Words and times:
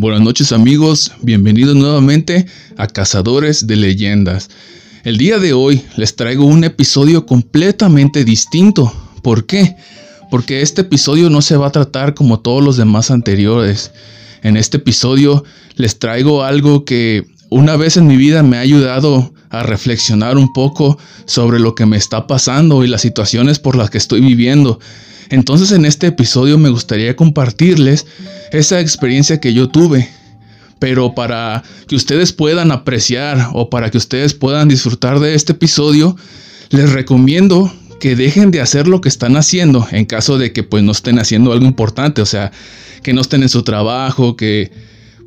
Buenas 0.00 0.22
noches 0.22 0.50
amigos, 0.52 1.12
bienvenidos 1.20 1.76
nuevamente 1.76 2.46
a 2.78 2.86
Cazadores 2.86 3.66
de 3.66 3.76
Leyendas. 3.76 4.48
El 5.04 5.18
día 5.18 5.38
de 5.38 5.52
hoy 5.52 5.84
les 5.98 6.16
traigo 6.16 6.46
un 6.46 6.64
episodio 6.64 7.26
completamente 7.26 8.24
distinto. 8.24 8.90
¿Por 9.22 9.44
qué? 9.44 9.76
Porque 10.30 10.62
este 10.62 10.80
episodio 10.80 11.28
no 11.28 11.42
se 11.42 11.58
va 11.58 11.66
a 11.66 11.72
tratar 11.72 12.14
como 12.14 12.40
todos 12.40 12.64
los 12.64 12.78
demás 12.78 13.10
anteriores. 13.10 13.92
En 14.42 14.56
este 14.56 14.78
episodio 14.78 15.44
les 15.74 15.98
traigo 15.98 16.44
algo 16.44 16.86
que 16.86 17.26
una 17.50 17.76
vez 17.76 17.96
en 17.96 18.06
mi 18.06 18.16
vida 18.16 18.42
me 18.42 18.56
ha 18.56 18.60
ayudado 18.60 19.32
a 19.50 19.62
reflexionar 19.62 20.38
un 20.38 20.52
poco 20.52 20.98
sobre 21.26 21.58
lo 21.58 21.74
que 21.74 21.86
me 21.86 21.96
está 21.96 22.26
pasando 22.26 22.84
y 22.84 22.88
las 22.88 23.02
situaciones 23.02 23.58
por 23.58 23.76
las 23.76 23.90
que 23.90 23.98
estoy 23.98 24.20
viviendo. 24.20 24.78
Entonces 25.28 25.72
en 25.72 25.84
este 25.84 26.08
episodio 26.08 26.58
me 26.58 26.70
gustaría 26.70 27.14
compartirles 27.16 28.06
esa 28.52 28.80
experiencia 28.80 29.40
que 29.40 29.52
yo 29.52 29.68
tuve. 29.68 30.08
Pero 30.78 31.14
para 31.14 31.62
que 31.88 31.96
ustedes 31.96 32.32
puedan 32.32 32.72
apreciar 32.72 33.50
o 33.52 33.68
para 33.68 33.90
que 33.90 33.98
ustedes 33.98 34.32
puedan 34.32 34.68
disfrutar 34.68 35.20
de 35.20 35.34
este 35.34 35.52
episodio, 35.52 36.16
les 36.70 36.90
recomiendo 36.92 37.70
que 38.00 38.16
dejen 38.16 38.50
de 38.50 38.60
hacer 38.60 38.88
lo 38.88 39.00
que 39.00 39.10
están 39.10 39.36
haciendo 39.36 39.86
en 39.92 40.06
caso 40.06 40.38
de 40.38 40.52
que 40.52 40.62
pues 40.62 40.82
no 40.82 40.92
estén 40.92 41.18
haciendo 41.18 41.52
algo 41.52 41.66
importante, 41.66 42.22
o 42.22 42.26
sea, 42.26 42.50
que 43.02 43.12
no 43.12 43.20
estén 43.20 43.42
en 43.42 43.48
su 43.48 43.62
trabajo, 43.62 44.36
que, 44.36 44.72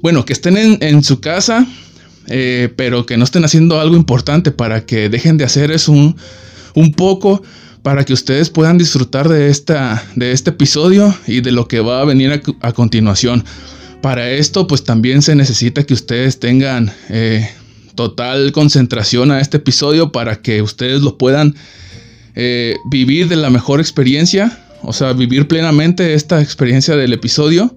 bueno, 0.01 0.25
que 0.25 0.33
estén 0.33 0.57
en, 0.57 1.03
su 1.03 1.21
casa, 1.21 1.67
eh, 2.27 2.71
pero 2.75 3.05
que 3.05 3.17
no 3.17 3.23
estén 3.23 3.45
haciendo 3.45 3.79
algo 3.79 3.95
importante 3.95 4.51
para 4.51 4.85
que 4.85 5.09
dejen 5.09 5.37
de 5.37 5.43
hacer 5.43 5.71
eso 5.71 5.91
un, 5.91 6.15
un 6.73 6.93
poco 6.93 7.41
para 7.83 8.05
que 8.05 8.13
ustedes 8.13 8.49
puedan 8.49 8.77
disfrutar 8.77 9.27
de, 9.27 9.49
esta, 9.49 10.03
de 10.15 10.31
este 10.31 10.51
episodio 10.51 11.15
y 11.27 11.41
de 11.41 11.51
lo 11.51 11.67
que 11.67 11.81
va 11.81 12.01
a 12.01 12.05
venir 12.05 12.41
a, 12.61 12.71
continuación. 12.71 13.43
Para 14.01 14.31
esto, 14.31 14.67
pues 14.67 14.83
también 14.83 15.21
se 15.21 15.35
necesita 15.35 15.83
que 15.83 15.93
ustedes 15.93 16.39
tengan 16.39 16.91
eh, 17.09 17.47
total 17.95 18.53
concentración 18.53 19.31
a 19.31 19.41
este 19.41 19.57
episodio 19.57 20.11
para 20.11 20.41
que 20.41 20.61
ustedes 20.61 21.01
lo 21.01 21.17
puedan 21.17 21.55
eh, 22.35 22.77
vivir 22.89 23.27
de 23.27 23.35
la 23.35 23.49
mejor 23.49 23.81
experiencia, 23.81 24.59
o 24.81 24.93
sea, 24.93 25.11
vivir 25.13 25.47
plenamente 25.47 26.13
esta 26.13 26.41
experiencia 26.41 26.95
del 26.95 27.11
episodio. 27.11 27.75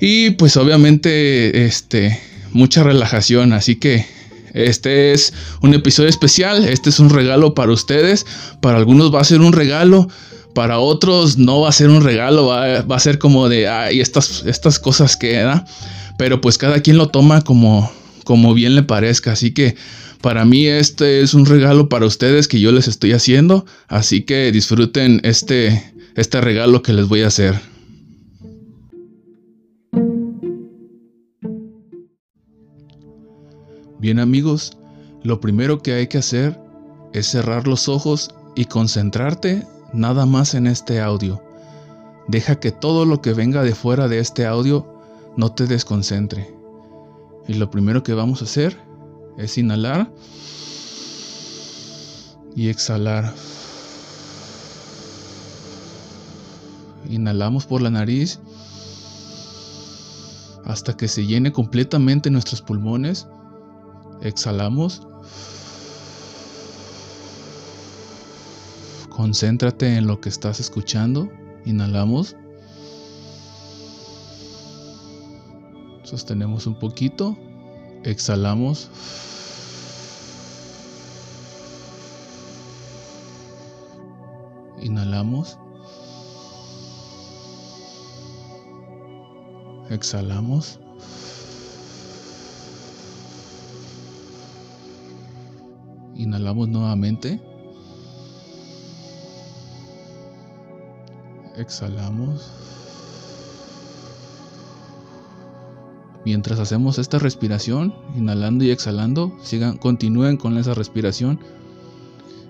Y 0.00 0.30
pues 0.30 0.56
obviamente, 0.56 1.64
este, 1.64 2.18
mucha 2.52 2.82
relajación, 2.82 3.52
así 3.52 3.76
que 3.76 4.06
este 4.54 5.12
es 5.12 5.32
un 5.62 5.74
episodio 5.74 6.08
especial, 6.08 6.64
este 6.64 6.90
es 6.90 7.00
un 7.00 7.10
regalo 7.10 7.54
para 7.54 7.72
ustedes, 7.72 8.26
para 8.60 8.78
algunos 8.78 9.14
va 9.14 9.20
a 9.20 9.24
ser 9.24 9.40
un 9.40 9.52
regalo, 9.52 10.08
para 10.54 10.78
otros 10.78 11.38
no 11.38 11.60
va 11.60 11.70
a 11.70 11.72
ser 11.72 11.88
un 11.88 12.02
regalo, 12.02 12.46
va, 12.46 12.78
a 12.78 13.00
ser 13.00 13.18
como 13.18 13.48
de, 13.48 13.68
ay, 13.68 14.00
estas, 14.00 14.44
estas 14.46 14.78
cosas 14.78 15.16
que 15.16 15.32
da, 15.38 15.64
pero 16.18 16.40
pues 16.40 16.58
cada 16.58 16.80
quien 16.80 16.98
lo 16.98 17.08
toma 17.08 17.40
como, 17.40 17.90
como 18.24 18.52
bien 18.52 18.74
le 18.74 18.82
parezca, 18.82 19.32
así 19.32 19.52
que 19.52 19.74
para 20.20 20.44
mí 20.44 20.66
este 20.66 21.22
es 21.22 21.34
un 21.34 21.46
regalo 21.46 21.88
para 21.88 22.06
ustedes 22.06 22.46
que 22.46 22.60
yo 22.60 22.70
les 22.72 22.88
estoy 22.88 23.12
haciendo, 23.12 23.64
así 23.88 24.22
que 24.22 24.52
disfruten 24.52 25.20
este, 25.24 25.82
este 26.14 26.40
regalo 26.40 26.82
que 26.82 26.92
les 26.92 27.08
voy 27.08 27.22
a 27.22 27.28
hacer. 27.28 27.71
Bien 34.02 34.18
amigos, 34.18 34.76
lo 35.22 35.40
primero 35.40 35.80
que 35.80 35.92
hay 35.92 36.08
que 36.08 36.18
hacer 36.18 36.58
es 37.12 37.28
cerrar 37.28 37.68
los 37.68 37.88
ojos 37.88 38.34
y 38.56 38.64
concentrarte 38.64 39.64
nada 39.92 40.26
más 40.26 40.54
en 40.54 40.66
este 40.66 41.00
audio. 41.00 41.40
Deja 42.26 42.58
que 42.58 42.72
todo 42.72 43.04
lo 43.04 43.22
que 43.22 43.32
venga 43.32 43.62
de 43.62 43.76
fuera 43.76 44.08
de 44.08 44.18
este 44.18 44.44
audio 44.44 44.92
no 45.36 45.52
te 45.52 45.68
desconcentre. 45.68 46.52
Y 47.46 47.54
lo 47.54 47.70
primero 47.70 48.02
que 48.02 48.12
vamos 48.12 48.42
a 48.42 48.46
hacer 48.46 48.76
es 49.38 49.56
inhalar 49.56 50.10
y 52.56 52.70
exhalar. 52.70 53.32
Inhalamos 57.08 57.66
por 57.66 57.80
la 57.80 57.90
nariz 57.90 58.40
hasta 60.64 60.96
que 60.96 61.06
se 61.06 61.24
llene 61.24 61.52
completamente 61.52 62.30
nuestros 62.30 62.62
pulmones 62.62 63.28
Exhalamos. 64.22 65.02
Concéntrate 69.10 69.96
en 69.96 70.06
lo 70.06 70.20
que 70.20 70.28
estás 70.28 70.60
escuchando. 70.60 71.28
Inhalamos. 71.64 72.36
Sostenemos 76.04 76.66
un 76.66 76.78
poquito. 76.78 77.36
Exhalamos. 78.04 78.90
Inhalamos. 84.80 85.58
Exhalamos. 89.90 90.78
Inhalamos 96.22 96.68
nuevamente. 96.68 97.40
Exhalamos. 101.56 102.48
Mientras 106.24 106.60
hacemos 106.60 107.00
esta 107.00 107.18
respiración, 107.18 107.92
inhalando 108.16 108.62
y 108.62 108.70
exhalando, 108.70 109.36
sigan, 109.42 109.78
continúen 109.78 110.36
con 110.36 110.56
esa 110.58 110.74
respiración. 110.74 111.40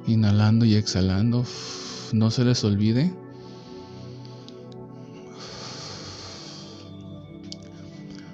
Inhalando 0.06 0.66
y 0.66 0.74
exhalando. 0.74 1.46
No 2.12 2.30
se 2.30 2.44
les 2.44 2.62
olvide. 2.64 3.14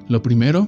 Lo 0.09 0.21
primero 0.21 0.67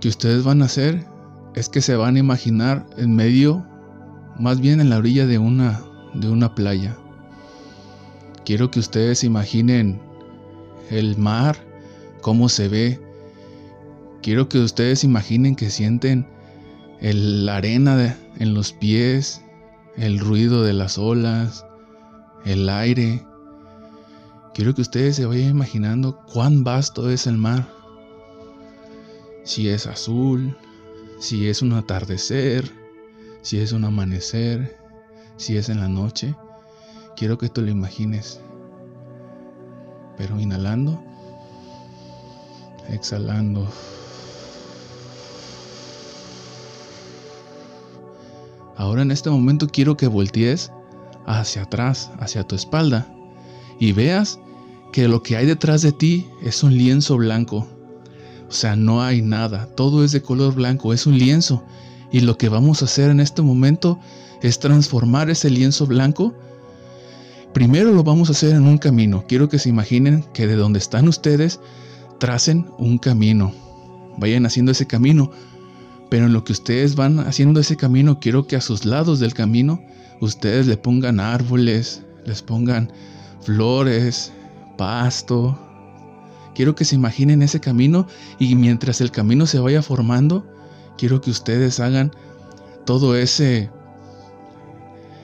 que 0.00 0.08
ustedes 0.08 0.44
van 0.44 0.62
a 0.62 0.64
hacer 0.64 1.11
es 1.54 1.68
que 1.68 1.80
se 1.80 1.96
van 1.96 2.16
a 2.16 2.20
imaginar 2.20 2.86
en 2.96 3.14
medio, 3.14 3.66
más 4.38 4.60
bien 4.60 4.80
en 4.80 4.90
la 4.90 4.98
orilla 4.98 5.26
de 5.26 5.38
una, 5.38 5.82
de 6.14 6.30
una 6.30 6.54
playa. 6.54 6.96
Quiero 8.44 8.70
que 8.70 8.80
ustedes 8.80 9.22
imaginen 9.24 10.00
el 10.90 11.16
mar, 11.16 11.56
cómo 12.20 12.48
se 12.48 12.68
ve. 12.68 13.00
Quiero 14.22 14.48
que 14.48 14.58
ustedes 14.58 15.04
imaginen 15.04 15.56
que 15.56 15.70
sienten 15.70 16.26
la 17.00 17.56
arena 17.56 18.16
en 18.38 18.54
los 18.54 18.72
pies, 18.72 19.42
el 19.96 20.18
ruido 20.18 20.62
de 20.62 20.72
las 20.72 20.98
olas, 20.98 21.66
el 22.44 22.68
aire. 22.68 23.24
Quiero 24.54 24.74
que 24.74 24.82
ustedes 24.82 25.16
se 25.16 25.26
vayan 25.26 25.50
imaginando 25.50 26.16
cuán 26.32 26.64
vasto 26.64 27.10
es 27.10 27.26
el 27.26 27.36
mar. 27.36 27.68
Si 29.44 29.68
es 29.68 29.86
azul, 29.86 30.56
si 31.22 31.48
es 31.48 31.62
un 31.62 31.72
atardecer, 31.72 32.68
si 33.42 33.60
es 33.60 33.70
un 33.70 33.84
amanecer, 33.84 34.76
si 35.36 35.56
es 35.56 35.68
en 35.68 35.78
la 35.78 35.86
noche. 35.86 36.34
Quiero 37.16 37.38
que 37.38 37.48
tú 37.48 37.62
lo 37.62 37.70
imagines. 37.70 38.40
Pero 40.18 40.40
inhalando, 40.40 41.00
exhalando. 42.88 43.68
Ahora 48.76 49.02
en 49.02 49.12
este 49.12 49.30
momento 49.30 49.68
quiero 49.68 49.96
que 49.96 50.08
voltees 50.08 50.72
hacia 51.24 51.62
atrás, 51.62 52.10
hacia 52.18 52.42
tu 52.42 52.56
espalda, 52.56 53.06
y 53.78 53.92
veas 53.92 54.40
que 54.92 55.06
lo 55.06 55.22
que 55.22 55.36
hay 55.36 55.46
detrás 55.46 55.82
de 55.82 55.92
ti 55.92 56.26
es 56.42 56.64
un 56.64 56.76
lienzo 56.76 57.16
blanco 57.16 57.68
o 58.52 58.54
sea, 58.54 58.76
no 58.76 59.02
hay 59.02 59.22
nada, 59.22 59.66
todo 59.74 60.04
es 60.04 60.12
de 60.12 60.20
color 60.20 60.54
blanco, 60.54 60.92
es 60.92 61.06
un 61.06 61.16
lienzo. 61.16 61.64
Y 62.10 62.20
lo 62.20 62.36
que 62.36 62.50
vamos 62.50 62.82
a 62.82 62.84
hacer 62.84 63.08
en 63.08 63.18
este 63.18 63.40
momento 63.40 63.98
es 64.42 64.58
transformar 64.58 65.30
ese 65.30 65.48
lienzo 65.48 65.86
blanco. 65.86 66.34
Primero 67.54 67.92
lo 67.92 68.04
vamos 68.04 68.28
a 68.28 68.32
hacer 68.32 68.54
en 68.54 68.64
un 68.64 68.76
camino. 68.76 69.24
Quiero 69.26 69.48
que 69.48 69.58
se 69.58 69.70
imaginen 69.70 70.22
que 70.34 70.46
de 70.46 70.56
donde 70.56 70.80
están 70.80 71.08
ustedes 71.08 71.60
tracen 72.20 72.66
un 72.76 72.98
camino. 72.98 73.54
Vayan 74.18 74.44
haciendo 74.44 74.72
ese 74.72 74.86
camino. 74.86 75.30
Pero 76.10 76.26
en 76.26 76.34
lo 76.34 76.44
que 76.44 76.52
ustedes 76.52 76.94
van 76.94 77.20
haciendo 77.20 77.58
ese 77.58 77.78
camino, 77.78 78.20
quiero 78.20 78.46
que 78.46 78.56
a 78.56 78.60
sus 78.60 78.84
lados 78.84 79.18
del 79.18 79.32
camino 79.32 79.82
ustedes 80.20 80.66
le 80.66 80.76
pongan 80.76 81.20
árboles, 81.20 82.02
les 82.26 82.42
pongan 82.42 82.92
flores, 83.40 84.30
pasto, 84.76 85.58
Quiero 86.54 86.74
que 86.74 86.84
se 86.84 86.94
imaginen 86.94 87.42
ese 87.42 87.60
camino 87.60 88.06
y 88.38 88.54
mientras 88.54 89.00
el 89.00 89.10
camino 89.10 89.46
se 89.46 89.58
vaya 89.58 89.82
formando, 89.82 90.46
quiero 90.98 91.20
que 91.20 91.30
ustedes 91.30 91.80
hagan 91.80 92.12
todo 92.84 93.16
ese 93.16 93.70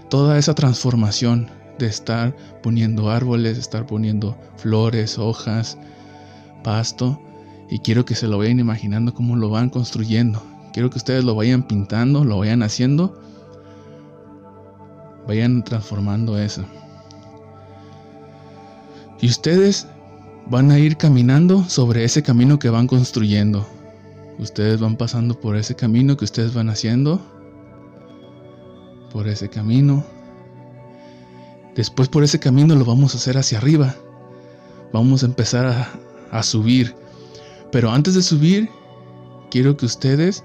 toda 0.09 0.39
esa 0.39 0.55
transformación 0.55 1.51
de 1.79 1.87
estar 1.87 2.35
poniendo 2.63 3.11
árboles, 3.11 3.59
estar 3.59 3.87
poniendo 3.87 4.37
flores, 4.57 5.19
hojas, 5.19 5.79
pasto 6.65 7.21
Y 7.71 7.81
quiero 7.81 8.05
que 8.05 8.15
se 8.15 8.27
lo 8.27 8.39
vayan 8.39 8.61
imaginando 8.61 9.13
cómo 9.13 9.37
lo 9.37 9.51
van 9.51 9.69
construyendo. 9.69 10.43
Quiero 10.73 10.89
que 10.89 10.97
ustedes 10.97 11.23
lo 11.23 11.35
vayan 11.35 11.67
pintando, 11.69 12.25
lo 12.25 12.39
vayan 12.39 12.63
haciendo. 12.63 13.21
Vayan 15.27 15.63
transformando 15.63 16.39
eso. 16.39 16.65
Y 19.21 19.29
ustedes 19.29 19.87
van 20.51 20.71
a 20.71 20.79
ir 20.79 20.97
caminando 20.97 21.65
sobre 21.69 22.05
ese 22.05 22.23
camino 22.23 22.59
que 22.59 22.71
van 22.71 22.87
construyendo. 22.87 23.67
Ustedes 24.39 24.81
van 24.81 24.97
pasando 24.97 25.39
por 25.39 25.57
ese 25.57 25.75
camino 25.75 26.17
que 26.17 26.25
ustedes 26.25 26.55
van 26.55 26.71
haciendo. 26.71 27.21
Por 29.13 29.29
ese 29.29 29.49
camino. 29.49 30.05
Después 31.75 32.09
por 32.09 32.25
ese 32.25 32.39
camino 32.39 32.75
lo 32.75 32.85
vamos 32.85 33.15
a 33.15 33.19
hacer 33.19 33.37
hacia 33.37 33.59
arriba. 33.59 33.95
Vamos 34.93 35.23
a 35.23 35.27
empezar 35.27 35.91
a, 36.31 36.43
subir. 36.43 36.95
Pero 37.71 37.91
antes 37.91 38.15
de 38.15 38.23
subir, 38.23 38.71
quiero 39.51 39.77
que 39.77 39.87
ustedes 39.87 40.45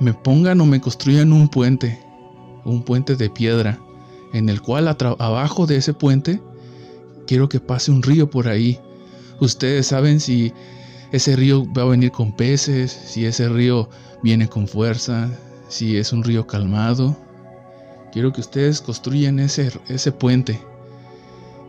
me 0.00 0.12
pongan 0.12 0.60
o 0.60 0.66
me 0.66 0.80
construyan 0.80 1.32
un 1.32 1.48
puente. 1.48 1.98
Un 2.64 2.82
puente 2.82 3.16
de 3.16 3.30
piedra. 3.30 3.78
En 4.34 4.48
el 4.48 4.60
cual 4.60 4.86
abajo 4.88 5.66
de 5.66 5.76
ese 5.76 5.94
puente 5.94 6.42
quiero 7.26 7.48
que 7.48 7.58
pase 7.58 7.90
un 7.90 8.02
río 8.02 8.28
por 8.28 8.48
ahí. 8.48 8.78
Ustedes 9.40 9.86
saben 9.86 10.20
si 10.20 10.52
ese 11.12 11.36
río 11.36 11.66
va 11.72 11.82
a 11.82 11.86
venir 11.86 12.12
con 12.12 12.32
peces, 12.32 12.92
si 12.92 13.24
ese 13.24 13.48
río 13.48 13.88
viene 14.22 14.48
con 14.48 14.68
fuerza, 14.68 15.30
si 15.68 15.96
es 15.96 16.12
un 16.12 16.22
río 16.22 16.46
calmado. 16.46 17.16
Quiero 18.12 18.32
que 18.32 18.40
ustedes 18.40 18.80
construyan 18.80 19.38
ese, 19.38 19.72
ese 19.88 20.12
puente. 20.12 20.60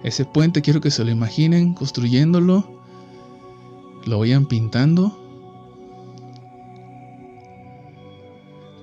Ese 0.04 0.26
puente 0.26 0.62
quiero 0.62 0.82
que 0.82 0.92
se 0.92 1.04
lo 1.04 1.12
imaginen 1.12 1.74
construyéndolo 1.74 2.82
lo 4.06 4.20
vayan 4.20 4.46
pintando. 4.46 5.18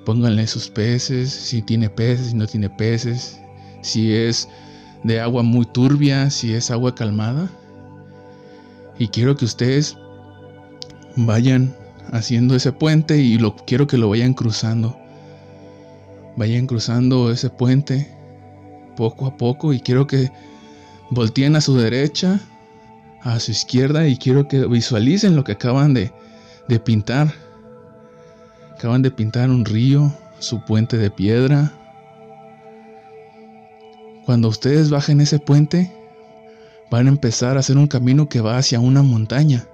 Pónganle 0.04 0.46
sus 0.46 0.68
peces, 0.68 1.30
si 1.30 1.60
tiene 1.62 1.90
peces, 1.90 2.28
si 2.28 2.34
no 2.34 2.46
tiene 2.46 2.70
peces, 2.70 3.38
si 3.82 4.12
es 4.14 4.48
de 5.04 5.20
agua 5.20 5.42
muy 5.42 5.66
turbia, 5.66 6.30
si 6.30 6.54
es 6.54 6.70
agua 6.70 6.94
calmada. 6.94 7.50
Y 8.98 9.08
quiero 9.08 9.36
que 9.36 9.44
ustedes 9.44 9.96
vayan 11.16 11.74
haciendo 12.12 12.54
ese 12.54 12.72
puente 12.72 13.18
y 13.18 13.38
lo 13.38 13.54
quiero 13.54 13.86
que 13.86 13.98
lo 13.98 14.08
vayan 14.08 14.34
cruzando. 14.34 14.98
Vayan 16.36 16.66
cruzando 16.66 17.30
ese 17.30 17.50
puente 17.50 18.08
poco 18.96 19.26
a 19.26 19.36
poco 19.36 19.72
y 19.72 19.80
quiero 19.80 20.06
que 20.06 20.30
volteen 21.10 21.56
a 21.56 21.60
su 21.60 21.76
derecha 21.76 22.40
a 23.22 23.40
su 23.40 23.50
izquierda 23.50 24.06
y 24.06 24.16
quiero 24.16 24.48
que 24.48 24.66
visualicen 24.66 25.36
lo 25.36 25.44
que 25.44 25.52
acaban 25.52 25.94
de, 25.94 26.12
de 26.68 26.80
pintar. 26.80 27.32
Acaban 28.74 29.02
de 29.02 29.10
pintar 29.10 29.50
un 29.50 29.64
río, 29.64 30.12
su 30.38 30.64
puente 30.64 30.96
de 30.98 31.10
piedra. 31.10 31.72
Cuando 34.24 34.48
ustedes 34.48 34.90
bajen 34.90 35.20
ese 35.20 35.38
puente, 35.38 35.92
van 36.90 37.06
a 37.06 37.10
empezar 37.10 37.56
a 37.56 37.60
hacer 37.60 37.76
un 37.76 37.86
camino 37.86 38.28
que 38.28 38.40
va 38.40 38.58
hacia 38.58 38.80
una 38.80 39.02
montaña. 39.02 39.66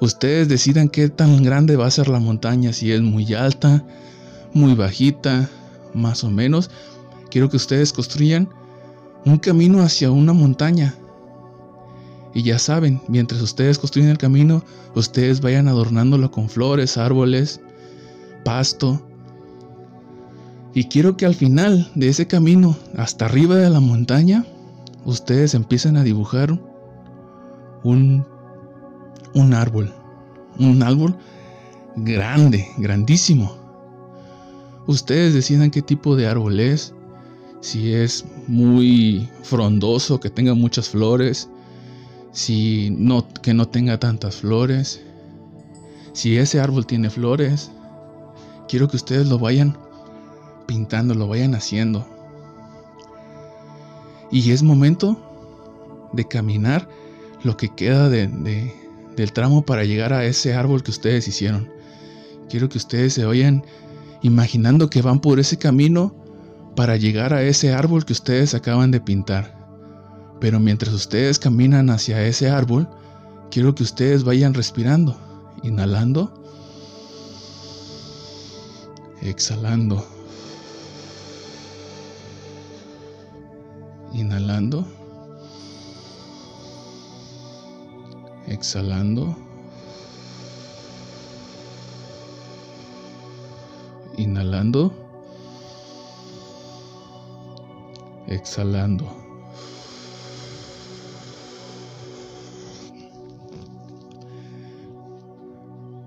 Ustedes 0.00 0.48
decidan 0.48 0.88
qué 0.88 1.08
tan 1.08 1.42
grande 1.42 1.76
va 1.76 1.86
a 1.86 1.90
ser 1.90 2.08
la 2.08 2.20
montaña, 2.20 2.72
si 2.72 2.92
es 2.92 3.00
muy 3.00 3.32
alta, 3.34 3.84
muy 4.52 4.74
bajita, 4.74 5.48
más 5.94 6.22
o 6.24 6.30
menos. 6.30 6.70
Quiero 7.30 7.48
que 7.48 7.56
ustedes 7.56 7.92
construyan 7.92 8.48
un 9.24 9.38
camino 9.38 9.82
hacia 9.82 10.10
una 10.10 10.32
montaña 10.32 10.94
y 12.36 12.42
ya 12.42 12.58
saben, 12.58 13.00
mientras 13.08 13.40
ustedes 13.40 13.78
construyen 13.78 14.10
el 14.10 14.18
camino, 14.18 14.62
ustedes 14.94 15.40
vayan 15.40 15.68
adornándolo 15.68 16.30
con 16.30 16.50
flores, 16.50 16.98
árboles, 16.98 17.62
pasto. 18.44 19.00
Y 20.74 20.84
quiero 20.84 21.16
que 21.16 21.24
al 21.24 21.34
final 21.34 21.90
de 21.94 22.10
ese 22.10 22.26
camino, 22.26 22.76
hasta 22.94 23.24
arriba 23.24 23.56
de 23.56 23.70
la 23.70 23.80
montaña, 23.80 24.44
ustedes 25.06 25.54
empiecen 25.54 25.96
a 25.96 26.02
dibujar 26.02 26.60
un, 27.82 28.26
un 29.32 29.54
árbol. 29.54 29.94
Un 30.58 30.82
árbol 30.82 31.16
grande, 31.96 32.68
grandísimo. 32.76 33.56
Ustedes 34.86 35.32
decidan 35.32 35.70
qué 35.70 35.80
tipo 35.80 36.14
de 36.14 36.26
árbol 36.26 36.60
es. 36.60 36.92
Si 37.60 37.94
es 37.94 38.26
muy 38.46 39.26
frondoso, 39.42 40.20
que 40.20 40.28
tenga 40.28 40.52
muchas 40.52 40.90
flores 40.90 41.48
si 42.36 42.90
no 42.90 43.26
que 43.42 43.54
no 43.54 43.66
tenga 43.66 43.98
tantas 43.98 44.36
flores. 44.36 45.00
Si 46.12 46.36
ese 46.36 46.60
árbol 46.60 46.86
tiene 46.86 47.08
flores, 47.08 47.70
quiero 48.68 48.88
que 48.88 48.96
ustedes 48.96 49.26
lo 49.26 49.38
vayan 49.38 49.76
pintando, 50.66 51.14
lo 51.14 51.28
vayan 51.28 51.54
haciendo. 51.54 52.06
Y 54.30 54.50
es 54.50 54.62
momento 54.62 55.16
de 56.12 56.26
caminar 56.26 56.88
lo 57.42 57.56
que 57.56 57.68
queda 57.74 58.08
del 58.08 59.32
tramo 59.32 59.64
para 59.64 59.84
llegar 59.84 60.12
a 60.12 60.24
ese 60.24 60.54
árbol 60.54 60.82
que 60.82 60.90
ustedes 60.90 61.28
hicieron. 61.28 61.70
Quiero 62.48 62.68
que 62.68 62.78
ustedes 62.78 63.14
se 63.14 63.24
vayan 63.24 63.64
imaginando 64.22 64.90
que 64.90 65.02
van 65.02 65.20
por 65.20 65.38
ese 65.38 65.58
camino 65.58 66.14
para 66.74 66.96
llegar 66.96 67.32
a 67.32 67.42
ese 67.42 67.72
árbol 67.72 68.04
que 68.04 68.12
ustedes 68.12 68.54
acaban 68.54 68.90
de 68.90 69.00
pintar. 69.00 69.56
Pero 70.40 70.60
mientras 70.60 70.92
ustedes 70.92 71.38
caminan 71.38 71.90
hacia 71.90 72.22
ese 72.26 72.50
árbol, 72.50 72.88
quiero 73.50 73.74
que 73.74 73.82
ustedes 73.82 74.24
vayan 74.24 74.54
respirando, 74.54 75.16
inhalando, 75.62 76.32
exhalando, 79.22 80.06
exhalando, 88.46 89.36
inhalando, 94.16 94.92
exhalando. 98.28 99.26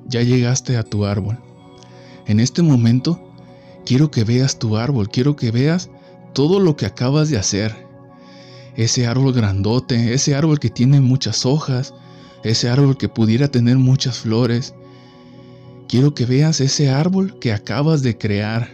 ya 0.09 0.23
llegaste 0.23 0.75
a 0.75 0.83
tu 0.83 1.05
árbol. 1.05 1.37
En 2.25 2.39
este 2.39 2.63
momento, 2.63 3.19
quiero 3.85 4.09
que 4.09 4.23
veas 4.23 4.57
tu 4.57 4.75
árbol, 4.75 5.09
quiero 5.09 5.35
que 5.35 5.51
veas 5.51 5.89
todo 6.33 6.59
lo 6.59 6.75
que 6.75 6.87
acabas 6.87 7.29
de 7.29 7.37
hacer. 7.37 7.88
Ese 8.79 9.07
árbol 9.07 9.33
grandote, 9.33 10.13
ese 10.13 10.35
árbol 10.35 10.57
que 10.57 10.69
tiene 10.69 11.01
muchas 11.01 11.45
hojas, 11.45 11.93
ese 12.45 12.69
árbol 12.69 12.95
que 12.95 13.09
pudiera 13.09 13.49
tener 13.49 13.75
muchas 13.75 14.19
flores. 14.19 14.73
Quiero 15.89 16.13
que 16.13 16.25
veas 16.25 16.61
ese 16.61 16.89
árbol 16.89 17.37
que 17.39 17.51
acabas 17.51 18.03
de 18.03 18.17
crear. 18.17 18.69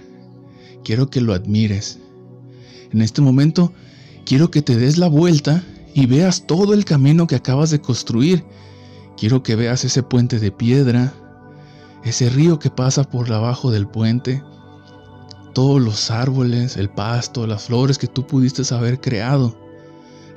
Quiero 0.84 1.10
que 1.10 1.22
lo 1.22 1.34
admires. 1.34 1.98
En 2.94 3.02
este 3.02 3.20
momento, 3.22 3.74
quiero 4.28 4.52
que 4.52 4.62
te 4.62 4.78
des 4.78 5.00
la 5.00 5.08
vuelta 5.08 5.64
y 5.96 6.06
veas 6.06 6.46
todo 6.46 6.76
el 6.76 6.86
camino 6.86 7.26
que 7.26 7.38
acabas 7.38 7.72
de 7.72 7.82
construir. 7.82 8.46
Quiero 9.18 9.42
que 9.42 9.56
veas 9.56 9.86
ese 9.86 10.04
puente 10.04 10.38
de 10.38 10.52
piedra, 10.52 11.16
ese 12.04 12.30
río 12.30 12.60
que 12.60 12.70
pasa 12.70 13.06
por 13.06 13.34
abajo 13.34 13.72
del 13.72 13.88
puente, 13.88 14.44
todos 15.56 15.82
los 15.82 16.12
árboles, 16.12 16.78
el 16.78 16.92
pasto, 16.92 17.48
las 17.48 17.64
flores 17.64 17.98
que 17.98 18.06
tú 18.06 18.28
pudiste 18.28 18.62
haber 18.72 19.02
creado, 19.02 19.65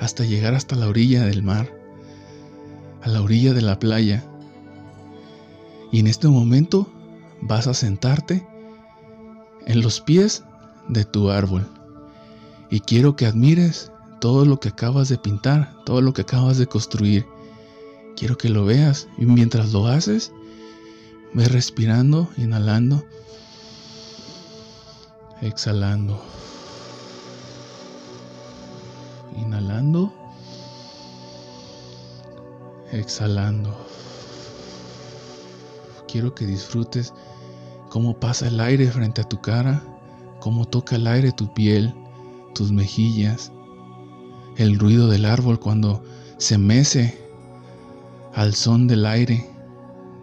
hasta 0.01 0.25
llegar 0.25 0.55
hasta 0.55 0.77
la 0.77 0.89
orilla 0.89 1.25
del 1.25 1.43
mar, 1.43 1.73
a 3.03 3.09
la 3.09 3.23
orilla 3.23 3.55
de 3.55 3.63
la 3.63 3.79
playa. 3.79 4.25
Y 5.93 6.01
en 6.01 6.07
este 6.07 6.29
momento 6.29 6.91
vas 7.41 7.67
a 7.67 7.75
sentarte 7.75 8.47
en 9.67 9.81
los 9.81 10.01
pies 10.01 10.45
de 10.89 11.05
tu 11.05 11.31
árbol. 11.31 11.67
Y 12.71 12.81
quiero 12.81 13.17
que 13.17 13.27
admires 13.27 13.93
todo 14.21 14.45
lo 14.45 14.61
que 14.61 14.69
acabas 14.69 15.09
de 15.09 15.19
pintar, 15.19 15.75
todo 15.85 16.01
lo 16.01 16.13
que 16.13 16.23
acabas 16.23 16.59
de 16.59 16.67
construir. 16.67 17.27
Quiero 18.17 18.37
que 18.37 18.49
lo 18.49 18.65
veas 18.65 19.09
y 19.17 19.27
mientras 19.27 19.73
lo 19.73 19.87
haces, 19.87 20.33
Ve 21.35 21.47
respirando, 21.47 22.29
inhalando, 22.39 23.05
exhalando. 25.43 26.23
Inhalando, 29.69 30.11
exhalando. 32.91 33.77
Quiero 36.11 36.35
que 36.35 36.47
disfrutes 36.47 37.13
cómo 37.91 38.19
pasa 38.19 38.49
el 38.49 38.61
aire 38.61 38.91
frente 38.91 39.21
a 39.21 39.25
tu 39.25 39.43
cara, 39.43 39.83
cómo 40.41 40.65
toca 40.65 40.97
el 40.97 41.07
aire 41.07 41.33
tu 41.33 41.53
piel, 41.53 41.95
tus 42.55 42.73
mejillas, 42.73 43.53
el 44.57 44.79
ruido 44.79 45.07
del 45.07 45.27
árbol 45.27 45.61
cuando 45.61 46.03
se 46.39 46.57
mece 46.57 47.19
al 48.33 48.55
son 48.55 48.87
del 48.87 49.05
aire 49.05 49.51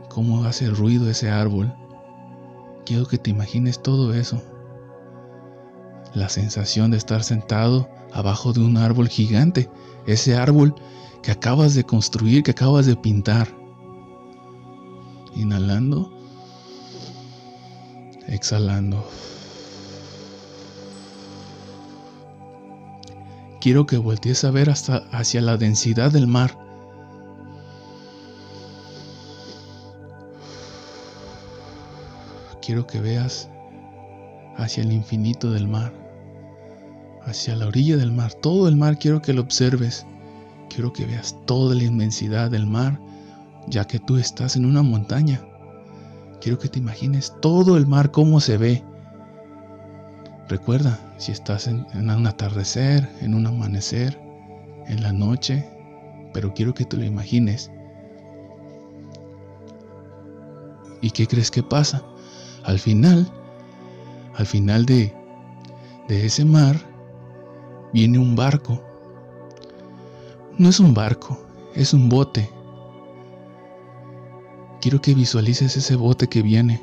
cómo 0.10 0.46
hace 0.46 0.72
ruido 0.72 1.08
ese 1.08 1.30
árbol. 1.30 1.72
Quiero 2.84 3.06
que 3.06 3.20
te 3.20 3.30
imagines 3.30 3.80
todo 3.80 4.12
eso. 4.16 4.42
La 6.16 6.30
sensación 6.30 6.90
de 6.90 6.98
estar 6.98 7.24
sentado 7.24 7.88
abajo 8.16 8.54
de 8.54 8.62
un 8.62 8.78
árbol 8.78 9.10
gigante, 9.10 9.70
ese 10.08 10.36
árbol 10.36 10.74
que 11.22 11.32
acabas 11.32 11.76
de 11.76 11.84
construir, 11.84 12.44
que 12.44 12.52
acabas 12.52 12.86
de 12.86 12.96
pintar. 12.96 13.48
Inhalando, 15.36 16.12
exhalando. 18.28 19.06
Quiero 23.60 23.86
que 23.86 23.98
voltees 23.98 24.44
a 24.46 24.52
ver 24.52 24.70
hasta 24.70 24.98
hacia 25.12 25.42
la 25.42 25.58
densidad 25.58 26.12
del 26.12 26.28
mar. 26.28 26.58
Quiero 32.62 32.88
que 32.88 33.02
veas 33.02 33.50
hacia 34.56 34.84
el 34.84 34.92
infinito 34.92 35.52
del 35.52 35.68
mar, 35.68 35.92
hacia 37.26 37.56
la 37.56 37.68
orilla 37.68 37.98
del 37.98 38.12
mar, 38.12 38.34
todo 38.34 38.68
el 38.68 38.76
mar 38.76 38.98
quiero 38.98 39.22
que 39.22 39.34
lo 39.34 39.42
observes. 39.42 40.06
Quiero 40.70 40.94
que 40.94 41.06
veas 41.06 41.36
toda 41.46 41.76
la 41.76 41.84
inmensidad 41.84 42.52
del 42.52 42.68
mar, 42.68 43.00
ya 43.68 43.86
que 43.86 44.00
tú 44.00 44.18
estás 44.18 44.56
en 44.56 44.66
una 44.66 44.82
montaña. 44.82 45.42
Quiero 46.42 46.60
que 46.60 46.70
te 46.70 46.80
imagines 46.80 47.34
todo 47.42 47.78
el 47.78 47.88
mar 47.88 48.12
cómo 48.12 48.40
se 48.40 48.58
ve. 48.58 48.84
Recuerda, 50.48 51.00
si 51.18 51.32
estás 51.32 51.68
en, 51.68 51.86
un 51.94 52.28
atardecer, 52.28 53.10
en 53.22 53.34
un 53.34 53.48
amanecer, 53.48 54.20
en 54.88 55.02
la 55.02 55.12
noche, 55.12 55.68
pero 56.34 56.54
quiero 56.54 56.74
que 56.74 56.86
te 56.86 56.98
lo 56.98 57.04
imagines. 57.04 57.72
¿Y 61.02 61.10
qué 61.12 61.26
crees 61.26 61.50
que 61.50 61.64
pasa? 61.64 62.04
Al 62.64 62.80
final, 62.80 63.28
al 64.36 64.46
final 64.46 64.86
de, 64.86 65.14
de 66.08 66.26
ese 66.26 66.46
mar, 66.46 66.76
viene 67.96 68.20
un 68.20 68.36
barco 68.36 68.82
no 70.58 70.70
es 70.70 70.80
un 70.80 70.94
barco, 70.94 71.38
es 71.74 71.94
un 71.94 72.08
bote. 72.08 72.50
Quiero 74.80 75.02
que 75.02 75.14
visualices 75.14 75.76
ese 75.76 75.96
bote 75.98 76.30
que 76.30 76.42
viene. 76.42 76.82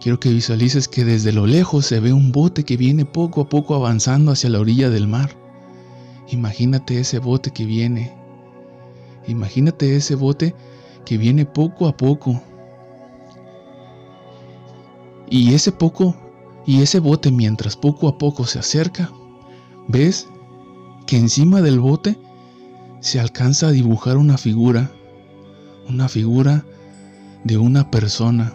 Quiero 0.00 0.20
que 0.20 0.30
visualices 0.30 0.86
que 0.86 1.04
desde 1.04 1.32
lo 1.32 1.48
lejos 1.48 1.86
se 1.86 1.98
ve 1.98 2.12
un 2.12 2.30
bote 2.30 2.62
que 2.62 2.76
viene 2.76 3.04
poco 3.04 3.40
a 3.40 3.48
poco 3.48 3.74
avanzando 3.74 4.30
hacia 4.30 4.50
la 4.50 4.60
orilla 4.60 4.88
del 4.88 5.08
mar. 5.08 5.30
Imagínate 6.28 7.00
ese 7.00 7.18
bote 7.18 7.50
que 7.50 7.64
viene. 7.66 8.16
Imagínate 9.26 9.96
ese 9.96 10.14
bote 10.14 10.54
que 11.04 11.18
viene 11.18 11.44
poco 11.44 11.88
a 11.88 11.96
poco. 11.96 12.40
Y 15.28 15.54
ese 15.54 15.72
poco, 15.72 16.14
y 16.70 16.82
ese 16.82 17.00
bote 17.00 17.32
mientras 17.32 17.74
poco 17.74 18.06
a 18.06 18.16
poco 18.16 18.44
se 18.44 18.60
acerca, 18.60 19.10
ves 19.88 20.28
que 21.04 21.16
encima 21.16 21.62
del 21.62 21.80
bote 21.80 22.16
se 23.00 23.18
alcanza 23.18 23.66
a 23.66 23.70
dibujar 23.72 24.16
una 24.16 24.38
figura, 24.38 24.88
una 25.88 26.08
figura 26.08 26.64
de 27.42 27.58
una 27.58 27.90
persona. 27.90 28.54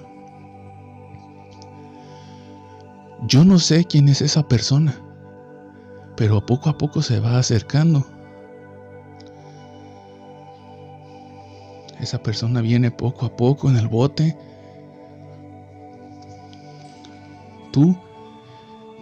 Yo 3.27 3.43
no 3.43 3.59
sé 3.59 3.83
quién 3.83 4.07
es 4.07 4.21
esa 4.21 4.47
persona, 4.47 4.95
pero 6.15 6.45
poco 6.45 6.69
a 6.69 6.77
poco 6.77 7.01
se 7.01 7.19
va 7.19 7.37
acercando. 7.37 8.07
Esa 11.99 12.23
persona 12.23 12.61
viene 12.61 12.91
poco 12.91 13.25
a 13.25 13.35
poco 13.35 13.69
en 13.69 13.75
el 13.75 13.89
bote. 13.89 14.37
¿Tú 17.73 17.93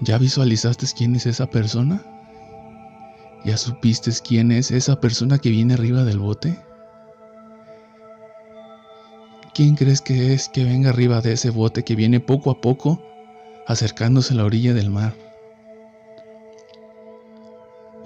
ya 0.04 0.18
visualizaste 0.18 0.86
quién 0.96 1.16
es 1.16 1.26
esa 1.26 1.48
persona? 1.48 2.02
¿Ya 3.46 3.58
supiste 3.58 4.12
quién 4.26 4.52
es 4.52 4.72
esa 4.72 5.00
persona 5.00 5.38
que 5.38 5.50
viene 5.50 5.74
arriba 5.74 6.04
del 6.04 6.20
bote? 6.20 6.60
¿Quién 9.54 9.76
crees 9.76 10.02
que 10.02 10.34
es 10.34 10.50
que 10.50 10.64
venga 10.64 10.90
arriba 10.90 11.22
de 11.22 11.34
ese 11.34 11.50
bote 11.50 11.84
que 11.84 11.96
viene 11.96 12.20
poco 12.20 12.52
a 12.52 12.60
poco 12.60 13.02
acercándose 13.68 14.34
a 14.34 14.38
la 14.38 14.46
orilla 14.46 14.74
del 14.74 14.90
mar? 14.90 15.14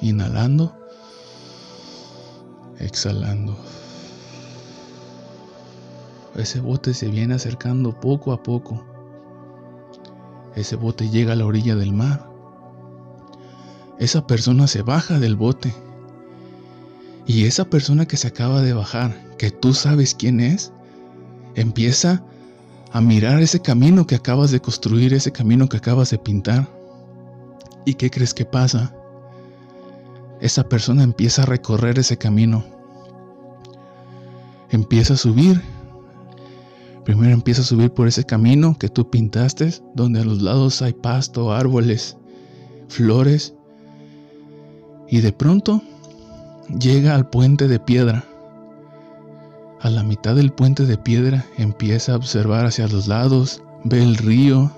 Inhalando, 0.02 0.78
exhalando. 2.80 3.58
Ese 6.36 6.60
bote 6.60 6.94
se 6.94 7.08
viene 7.08 7.34
acercando 7.34 8.00
poco 8.00 8.32
a 8.32 8.44
poco. 8.44 8.97
Ese 10.58 10.76
bote 10.76 11.10
llega 11.10 11.32
a 11.32 11.36
la 11.38 11.46
orilla 11.46 11.76
del 11.76 11.94
mar 11.94 12.38
esa 14.00 14.28
persona 14.28 14.68
se 14.68 14.84
baja 14.84 15.20
del 15.20 15.36
bote. 15.36 15.74
Y 17.26 17.46
esa 17.46 17.66
persona 17.66 18.06
que 18.06 18.18
se 18.18 18.28
acaba 18.28 18.62
de 18.62 18.74
bajar, 18.74 19.36
que 19.38 19.52
tú 19.52 19.74
sabes 19.74 20.14
quién 20.14 20.40
es, 20.40 20.72
empieza 21.56 22.24
a 22.92 23.02
mirar 23.02 23.42
ese 23.42 23.60
camino 23.60 24.08
que 24.08 24.16
acabas 24.16 24.52
de 24.52 24.62
construir, 24.62 25.14
ese 25.14 25.32
camino 25.32 25.68
que 25.68 25.78
acabas 25.78 26.12
de 26.12 26.20
pintar. 26.20 26.70
¿Y 27.86 27.96
qué 27.96 28.10
crees 28.10 28.34
que 28.34 28.46
pasa? 28.46 28.94
Esa 30.40 30.70
persona 30.70 31.04
empieza 31.04 31.42
a 31.42 31.48
recorrer 31.48 31.98
ese 32.00 32.18
camino. 32.18 32.64
Empieza 34.70 35.16
a 35.16 35.18
subir. 35.18 35.62
Primero 37.08 37.32
empieza 37.32 37.62
a 37.62 37.64
subir 37.64 37.90
por 37.92 38.10
ese 38.10 38.26
camino 38.26 38.78
que 38.78 38.90
tú 38.90 39.10
pintaste, 39.10 39.74
donde 39.96 40.20
a 40.20 40.26
los 40.26 40.42
lados 40.42 40.82
hay 40.82 40.92
pasto, 40.92 41.54
árboles, 41.54 42.18
flores 42.90 43.54
y 45.08 45.22
de 45.22 45.32
pronto 45.32 45.82
llega 46.78 47.16
al 47.16 47.30
puente 47.30 47.70
de 47.70 47.80
piedra. 47.80 48.26
A 49.80 49.90
la 49.90 50.04
mitad 50.04 50.36
del 50.36 50.52
puente 50.52 50.86
de 50.86 50.98
piedra 50.98 51.46
empieza 51.58 52.12
a 52.12 52.18
observar 52.18 52.66
hacia 52.66 52.90
los 52.90 53.08
lados, 53.08 53.64
ve 53.86 54.04
el 54.04 54.18
río 54.18 54.70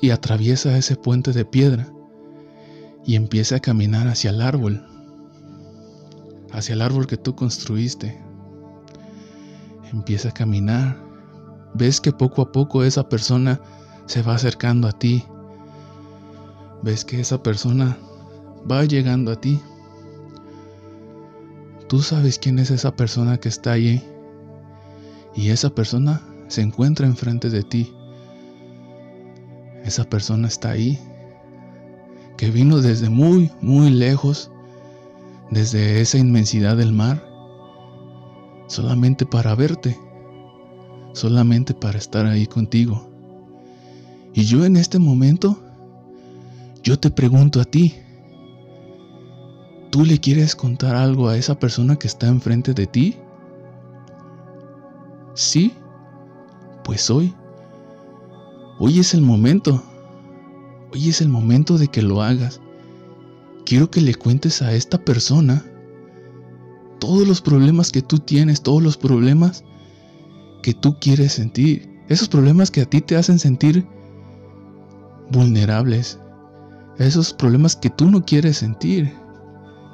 y 0.00 0.08
atraviesa 0.08 0.78
ese 0.78 0.96
puente 0.96 1.34
de 1.34 1.44
piedra 1.44 1.86
y 3.04 3.14
empieza 3.14 3.56
a 3.56 3.60
caminar 3.60 4.08
hacia 4.08 4.30
el 4.30 4.40
árbol, 4.40 4.86
hacia 6.50 6.72
el 6.72 6.80
árbol 6.80 7.06
que 7.06 7.18
tú 7.18 7.34
construiste. 7.36 8.26
Empieza 9.92 10.28
a 10.30 10.34
caminar, 10.34 10.96
ves 11.74 12.00
que 12.00 12.12
poco 12.12 12.42
a 12.42 12.52
poco 12.52 12.84
esa 12.84 13.08
persona 13.08 13.60
se 14.06 14.22
va 14.22 14.34
acercando 14.34 14.88
a 14.88 14.92
ti 14.92 15.24
ves 16.82 17.04
que 17.04 17.20
esa 17.20 17.42
persona 17.42 17.96
va 18.70 18.84
llegando 18.84 19.32
a 19.32 19.40
ti. 19.40 19.60
Tú 21.88 22.02
sabes 22.02 22.38
quién 22.38 22.58
es 22.58 22.70
esa 22.70 22.94
persona 22.94 23.38
que 23.38 23.48
está 23.48 23.72
allí. 23.72 24.02
Y 25.34 25.50
esa 25.50 25.70
persona 25.70 26.20
se 26.48 26.62
encuentra 26.62 27.06
enfrente 27.06 27.50
de 27.50 27.62
ti. 27.62 27.92
Esa 29.84 30.04
persona 30.04 30.48
está 30.48 30.70
ahí. 30.70 30.98
Que 32.36 32.50
vino 32.50 32.80
desde 32.80 33.08
muy, 33.08 33.50
muy 33.60 33.90
lejos. 33.90 34.50
Desde 35.50 36.00
esa 36.00 36.18
inmensidad 36.18 36.76
del 36.76 36.92
mar. 36.92 37.26
Solamente 38.68 39.26
para 39.26 39.54
verte. 39.54 39.98
Solamente 41.14 41.74
para 41.74 41.98
estar 41.98 42.26
ahí 42.26 42.46
contigo. 42.46 43.08
Y 44.34 44.44
yo 44.44 44.64
en 44.64 44.76
este 44.76 44.98
momento 44.98 45.58
yo 46.82 46.98
te 46.98 47.10
pregunto 47.10 47.60
a 47.60 47.64
ti, 47.64 47.94
¿tú 49.90 50.04
le 50.04 50.18
quieres 50.18 50.54
contar 50.54 50.94
algo 50.94 51.28
a 51.28 51.36
esa 51.36 51.58
persona 51.58 51.96
que 51.96 52.06
está 52.06 52.28
enfrente 52.28 52.72
de 52.72 52.86
ti? 52.86 53.16
Sí, 55.34 55.72
pues 56.84 57.10
hoy. 57.10 57.34
Hoy 58.78 59.00
es 59.00 59.14
el 59.14 59.22
momento. 59.22 59.82
Hoy 60.92 61.08
es 61.08 61.20
el 61.20 61.28
momento 61.28 61.78
de 61.78 61.88
que 61.88 62.02
lo 62.02 62.22
hagas. 62.22 62.60
Quiero 63.64 63.90
que 63.90 64.00
le 64.00 64.14
cuentes 64.14 64.62
a 64.62 64.72
esta 64.72 64.98
persona 64.98 65.64
todos 66.98 67.26
los 67.26 67.40
problemas 67.40 67.92
que 67.92 68.02
tú 68.02 68.18
tienes, 68.18 68.62
todos 68.62 68.82
los 68.82 68.96
problemas 68.96 69.64
que 70.62 70.74
tú 70.74 70.98
quieres 70.98 71.32
sentir, 71.32 71.88
esos 72.08 72.28
problemas 72.28 72.70
que 72.70 72.82
a 72.82 72.86
ti 72.86 73.00
te 73.00 73.16
hacen 73.16 73.38
sentir 73.38 73.86
vulnerables, 75.30 76.18
esos 76.98 77.32
problemas 77.32 77.76
que 77.76 77.90
tú 77.90 78.10
no 78.10 78.24
quieres 78.24 78.58
sentir. 78.58 79.12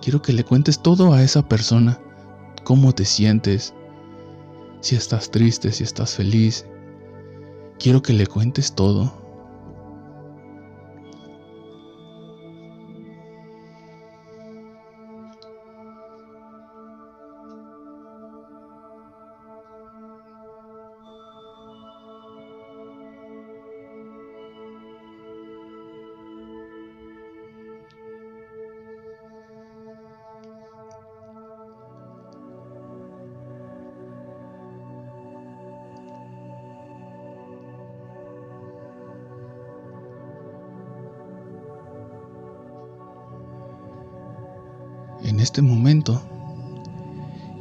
Quiero 0.03 0.23
que 0.23 0.33
le 0.33 0.45
cuentes 0.45 0.81
todo 0.83 1.13
a 1.13 1.23
esa 1.23 1.49
persona, 1.49 1.99
cómo 2.65 2.95
te 2.95 3.05
sientes, 3.05 3.75
si 4.81 4.97
estás 4.97 5.31
triste, 5.31 5.73
si 5.73 5.83
estás 5.83 6.15
feliz. 6.15 6.67
Quiero 7.79 8.03
que 8.03 8.13
le 8.13 8.27
cuentes 8.27 8.75
todo. 8.75 9.24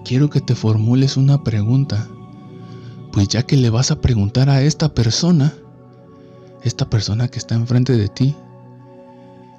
Quiero 0.04 0.30
que 0.30 0.42
te 0.42 0.56
formules 0.56 1.18
una 1.18 1.44
pregunta, 1.44 2.08
pues 3.12 3.28
ya 3.28 3.44
que 3.44 3.58
le 3.58 3.70
vas 3.70 3.92
a 3.92 4.02
preguntar 4.02 4.50
a 4.50 4.62
esta 4.62 4.94
persona, 4.94 5.54
esta 6.64 6.90
persona 6.90 7.28
que 7.28 7.40
está 7.40 7.56
enfrente 7.56 7.94
de 7.94 8.10
ti, 8.10 8.36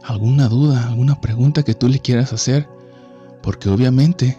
alguna 0.02 0.48
duda, 0.48 0.86
alguna 0.88 1.20
pregunta 1.20 1.62
que 1.62 1.74
tú 1.74 1.88
le 1.88 1.98
quieras 1.98 2.32
hacer, 2.32 2.68
porque 3.42 3.68
obviamente 3.68 4.36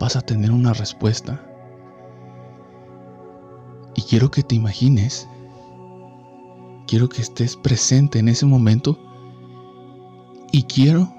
vas 0.00 0.16
a 0.16 0.20
tener 0.20 0.50
una 0.50 0.72
respuesta. 0.72 1.44
Y 3.94 4.02
quiero 4.02 4.30
que 4.30 4.42
te 4.42 4.56
imagines, 4.56 5.28
quiero 6.86 7.08
que 7.08 7.22
estés 7.22 7.56
presente 7.56 8.18
en 8.18 8.28
ese 8.28 8.46
momento 8.46 8.98
y 10.50 10.64
quiero 10.64 11.12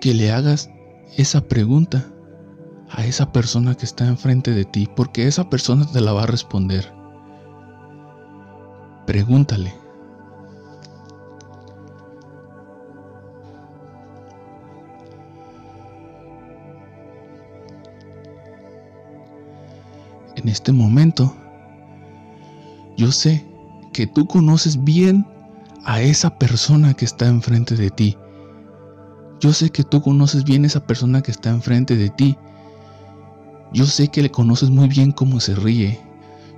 que 0.00 0.14
le 0.14 0.30
hagas 0.30 0.68
esa 1.16 1.40
pregunta 1.42 2.06
a 2.90 3.04
esa 3.04 3.32
persona 3.32 3.74
que 3.74 3.86
está 3.86 4.06
enfrente 4.06 4.50
de 4.52 4.64
ti, 4.64 4.88
porque 4.94 5.26
esa 5.26 5.48
persona 5.48 5.86
te 5.90 6.00
la 6.00 6.12
va 6.12 6.24
a 6.24 6.26
responder. 6.26 6.92
Pregúntale. 9.06 9.74
En 20.36 20.48
este 20.48 20.72
momento, 20.72 21.34
yo 22.96 23.12
sé 23.12 23.46
que 23.92 24.06
tú 24.06 24.26
conoces 24.26 24.82
bien 24.82 25.26
a 25.84 26.00
esa 26.00 26.38
persona 26.38 26.94
que 26.94 27.04
está 27.04 27.26
enfrente 27.26 27.76
de 27.76 27.90
ti. 27.90 28.16
Yo 29.42 29.52
sé 29.52 29.70
que 29.70 29.82
tú 29.82 30.00
conoces 30.00 30.44
bien 30.44 30.62
a 30.62 30.68
esa 30.68 30.86
persona 30.86 31.20
que 31.20 31.32
está 31.32 31.50
enfrente 31.50 31.96
de 31.96 32.10
ti. 32.10 32.38
Yo 33.72 33.86
sé 33.86 34.06
que 34.06 34.22
le 34.22 34.30
conoces 34.30 34.70
muy 34.70 34.86
bien 34.86 35.10
cómo 35.10 35.40
se 35.40 35.56
ríe. 35.56 36.00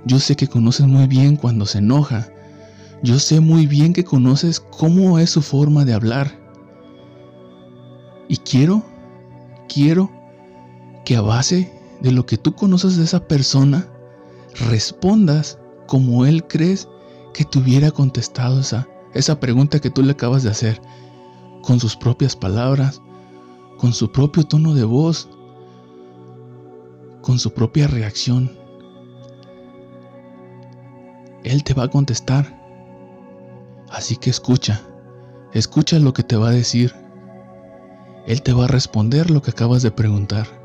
Yo 0.05 0.19
sé 0.19 0.35
que 0.35 0.47
conoces 0.47 0.85
muy 0.85 1.07
bien 1.07 1.35
cuando 1.35 1.65
se 1.65 1.79
enoja. 1.79 2.27
Yo 3.01 3.17
sé 3.17 3.39
muy 3.39 3.65
bien 3.65 3.91
que 3.91 4.03
conoces 4.03 4.59
cómo 4.59 5.17
es 5.17 5.31
su 5.31 5.41
forma 5.41 5.83
de 5.83 5.93
hablar. 5.93 6.39
Y 8.27 8.37
quiero, 8.37 8.83
quiero 9.67 10.11
que 11.05 11.15
a 11.15 11.21
base 11.21 11.73
de 12.01 12.11
lo 12.11 12.27
que 12.27 12.37
tú 12.37 12.53
conoces 12.53 12.97
de 12.97 13.05
esa 13.05 13.27
persona, 13.27 13.87
respondas 14.69 15.57
como 15.87 16.27
él 16.27 16.45
crees 16.45 16.87
que 17.33 17.45
te 17.45 17.57
hubiera 17.57 17.89
contestado 17.89 18.59
esa, 18.59 18.87
esa 19.15 19.39
pregunta 19.39 19.79
que 19.79 19.89
tú 19.89 20.03
le 20.03 20.11
acabas 20.11 20.43
de 20.43 20.51
hacer, 20.51 20.79
con 21.65 21.79
sus 21.79 21.95
propias 21.95 22.35
palabras, 22.35 23.01
con 23.77 23.91
su 23.91 24.11
propio 24.11 24.43
tono 24.43 24.73
de 24.73 24.83
voz, 24.83 25.27
con 27.21 27.39
su 27.39 27.53
propia 27.53 27.87
reacción. 27.87 28.51
Él 31.43 31.63
te 31.63 31.73
va 31.73 31.83
a 31.83 31.89
contestar. 31.89 32.61
Así 33.89 34.15
que 34.15 34.29
escucha, 34.29 34.81
escucha 35.53 35.99
lo 35.99 36.13
que 36.13 36.23
te 36.23 36.35
va 36.35 36.49
a 36.49 36.51
decir. 36.51 36.93
Él 38.27 38.41
te 38.41 38.53
va 38.53 38.65
a 38.65 38.67
responder 38.67 39.31
lo 39.31 39.41
que 39.41 39.51
acabas 39.51 39.81
de 39.81 39.91
preguntar. 39.91 40.64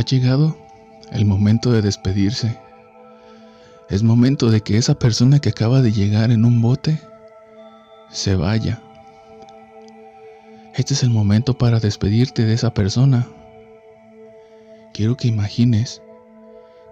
Ha 0.00 0.02
llegado 0.02 0.56
el 1.12 1.26
momento 1.26 1.72
de 1.72 1.82
despedirse. 1.82 2.58
Es 3.90 4.02
momento 4.02 4.50
de 4.50 4.62
que 4.62 4.78
esa 4.78 4.94
persona 4.94 5.40
que 5.40 5.50
acaba 5.50 5.82
de 5.82 5.92
llegar 5.92 6.30
en 6.30 6.46
un 6.46 6.62
bote 6.62 6.98
se 8.08 8.34
vaya. 8.34 8.82
Este 10.74 10.94
es 10.94 11.02
el 11.02 11.10
momento 11.10 11.58
para 11.58 11.80
despedirte 11.80 12.46
de 12.46 12.54
esa 12.54 12.72
persona. 12.72 13.28
Quiero 14.94 15.18
que 15.18 15.28
imagines 15.28 16.00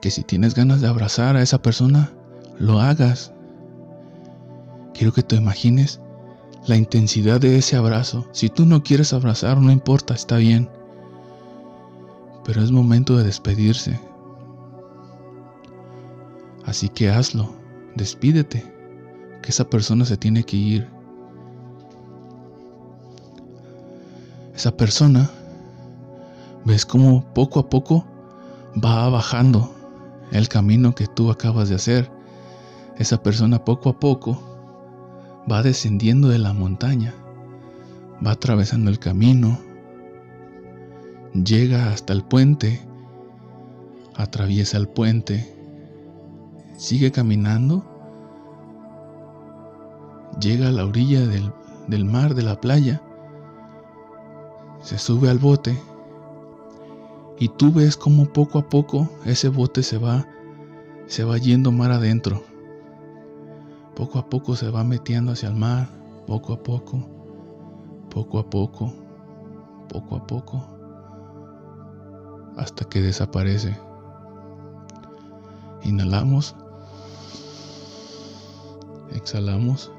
que 0.03 0.11
si 0.11 0.23
tienes 0.23 0.55
ganas 0.55 0.83
de 0.83 0.89
abrazar 0.89 1.35
a 1.35 1.43
esa 1.43 1.63
persona, 1.63 2.13
lo 2.59 2.79
hagas. 2.79 3.33
Quiero 4.93 5.15
que 5.15 5.23
te 5.23 5.37
imagines 5.37 5.99
la 6.67 6.77
intensidad 6.77 7.41
de 7.41 7.57
ese 7.57 7.75
abrazo. 7.75 8.29
Si 8.33 8.51
tú 8.51 8.67
no 8.67 8.83
quieres 8.83 9.15
abrazar, 9.15 9.63
no 9.63 9.73
importa, 9.73 10.13
está 10.13 10.37
bien 10.37 10.69
pero 12.49 12.63
es 12.63 12.73
momento 12.73 13.15
de 13.15 13.25
despedirse. 13.25 14.01
Así 16.65 16.89
que 16.89 17.11
hazlo, 17.11 17.53
despídete, 17.95 18.65
que 19.43 19.51
esa 19.51 19.69
persona 19.69 20.07
se 20.07 20.17
tiene 20.17 20.43
que 20.43 20.57
ir. 20.57 20.89
Esa 24.55 24.75
persona, 24.75 25.31
ves 26.65 26.87
cómo 26.87 27.23
poco 27.35 27.61
a 27.61 27.69
poco 27.69 28.07
va 28.83 29.11
bajando 29.11 29.71
el 30.33 30.49
camino 30.49 30.95
que 30.95 31.07
tú 31.07 31.31
acabas 31.31 31.69
de 31.69 31.75
hacer. 31.75 32.11
Esa 32.97 33.23
persona 33.23 33.63
poco 33.63 33.91
a 33.91 34.01
poco 34.01 34.43
va 35.53 35.63
descendiendo 35.63 36.29
de 36.31 36.39
la 36.39 36.55
montaña, 36.55 37.13
va 38.27 38.31
atravesando 38.31 38.91
el 38.91 38.99
camino, 38.99 39.59
llega 41.35 41.93
hasta 41.93 42.13
el 42.13 42.25
puente, 42.25 42.81
atraviesa 44.15 44.79
el 44.79 44.89
puente, 44.89 45.47
sigue 46.77 47.13
caminando, 47.13 47.85
llega 50.41 50.69
a 50.69 50.73
la 50.73 50.85
orilla 50.85 51.21
del, 51.27 52.05
mar, 52.05 52.35
de 52.35 52.43
la 52.43 52.61
playa, 52.61 53.03
se 54.81 54.99
sube 54.99 55.29
al 55.29 55.39
bote 55.39 55.79
y 57.39 57.49
tú 57.49 57.73
ves 57.73 57.97
como 57.97 58.27
poco 58.27 58.59
a 58.59 58.69
poco 58.69 59.09
ese 59.25 59.49
bote 59.49 59.83
se 59.83 59.99
va, 59.99 60.27
se 61.07 61.25
va 61.25 61.39
yendo 61.39 61.73
mar 61.73 61.91
adentro. 61.91 62.43
Poco 63.95 64.21
a 64.21 64.29
poco 64.29 64.55
se 64.55 64.71
va 64.71 64.85
metiendo 64.85 65.33
hacia 65.33 65.49
el 65.49 65.57
mar, 65.57 65.89
poco 66.27 66.53
a 66.53 66.63
poco, 66.63 67.05
poco 68.11 68.39
a 68.39 68.49
poco, 68.49 68.93
poco 69.89 70.17
a 70.17 70.27
poco 70.27 70.78
hasta 72.59 72.85
que 72.85 73.01
desaparece. 73.01 73.79
Inhalamos. 75.83 76.55
Exhalamos. 79.15 79.91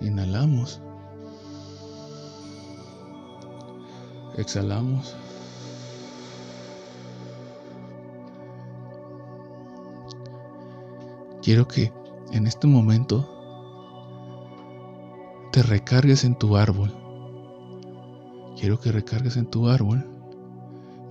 Inhalamos. 0.00 0.80
Exhalamos. 4.36 5.14
Quiero 11.42 11.68
que 11.68 11.92
en 12.32 12.46
este 12.46 12.66
momento 12.66 13.28
te 15.52 15.62
recargues 15.62 16.24
en 16.24 16.36
tu 16.36 16.56
árbol. 16.56 16.99
Quiero 18.60 18.78
que 18.78 18.92
recargues 18.92 19.38
en 19.38 19.46
tu 19.46 19.70
árbol 19.70 20.04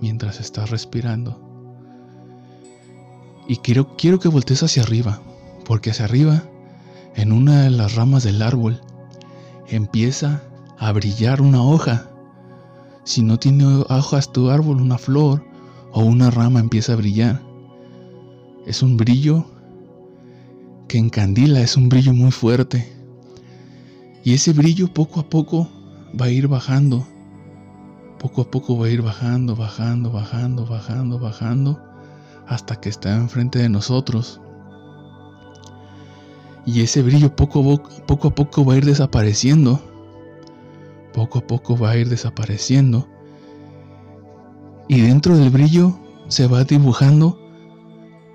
mientras 0.00 0.38
estás 0.38 0.70
respirando. 0.70 1.36
Y 3.48 3.56
quiero, 3.56 3.96
quiero 3.96 4.20
que 4.20 4.28
voltees 4.28 4.62
hacia 4.62 4.84
arriba, 4.84 5.20
porque 5.64 5.90
hacia 5.90 6.04
arriba, 6.04 6.44
en 7.16 7.32
una 7.32 7.62
de 7.62 7.70
las 7.70 7.96
ramas 7.96 8.22
del 8.22 8.40
árbol, 8.42 8.80
empieza 9.66 10.44
a 10.78 10.92
brillar 10.92 11.42
una 11.42 11.60
hoja. 11.60 12.08
Si 13.02 13.20
no 13.20 13.36
tiene 13.40 13.64
hojas 13.88 14.30
tu 14.30 14.48
árbol, 14.48 14.80
una 14.80 14.96
flor 14.96 15.42
o 15.90 16.04
una 16.04 16.30
rama 16.30 16.60
empieza 16.60 16.92
a 16.92 16.96
brillar. 16.96 17.42
Es 18.64 18.80
un 18.80 18.96
brillo 18.96 19.44
que 20.86 20.98
encandila, 20.98 21.60
es 21.60 21.76
un 21.76 21.88
brillo 21.88 22.12
muy 22.12 22.30
fuerte. 22.30 22.92
Y 24.22 24.34
ese 24.34 24.52
brillo 24.52 24.94
poco 24.94 25.18
a 25.18 25.28
poco 25.28 25.68
va 26.18 26.26
a 26.26 26.30
ir 26.30 26.46
bajando 26.46 27.08
poco 28.20 28.42
a 28.42 28.50
poco 28.50 28.78
va 28.78 28.86
a 28.86 28.90
ir 28.90 29.00
bajando, 29.00 29.56
bajando, 29.56 30.12
bajando, 30.12 30.66
bajando, 30.66 31.18
bajando, 31.18 31.80
hasta 32.46 32.76
que 32.76 32.90
está 32.90 33.16
enfrente 33.16 33.58
de 33.58 33.70
nosotros. 33.70 34.42
Y 36.66 36.82
ese 36.82 37.02
brillo 37.02 37.34
poco, 37.34 37.60
a 38.28 38.34
poco 38.34 38.64
va 38.64 38.74
a 38.74 38.76
ir 38.76 38.84
desapareciendo. 38.84 39.80
Poco 41.14 41.38
a 41.38 41.46
poco 41.46 41.78
va 41.78 41.92
a 41.92 41.96
ir 41.96 42.10
desapareciendo. 42.10 43.08
Y 44.86 45.00
dentro 45.00 45.38
del 45.38 45.48
brillo 45.48 45.98
se 46.28 46.46
va 46.46 46.64
dibujando 46.64 47.40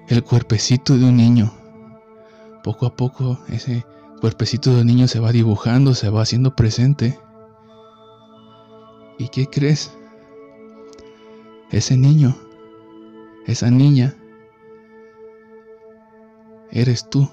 el 0.08 0.24
cuerpecito 0.24 0.98
de 0.98 1.06
un 1.06 1.18
niño. 1.18 1.54
Poco 2.64 2.88
a 2.88 2.96
poco 2.96 3.38
ese 3.50 3.86
cuerpecito 4.20 4.74
de 4.74 4.82
un 4.82 4.88
niño 4.88 5.08
se 5.08 5.20
va 5.20 5.32
dibujando, 5.32 5.94
se 5.94 6.10
va 6.10 6.24
haciendo 6.24 6.56
presente. 6.56 7.20
¿Y 9.18 9.30
qué 9.30 9.48
crees? 9.48 9.92
Ese 11.72 11.98
niño, 11.98 12.36
esa 13.48 13.70
niña, 13.72 14.16
eres 16.72 17.10
tú. 17.10 17.30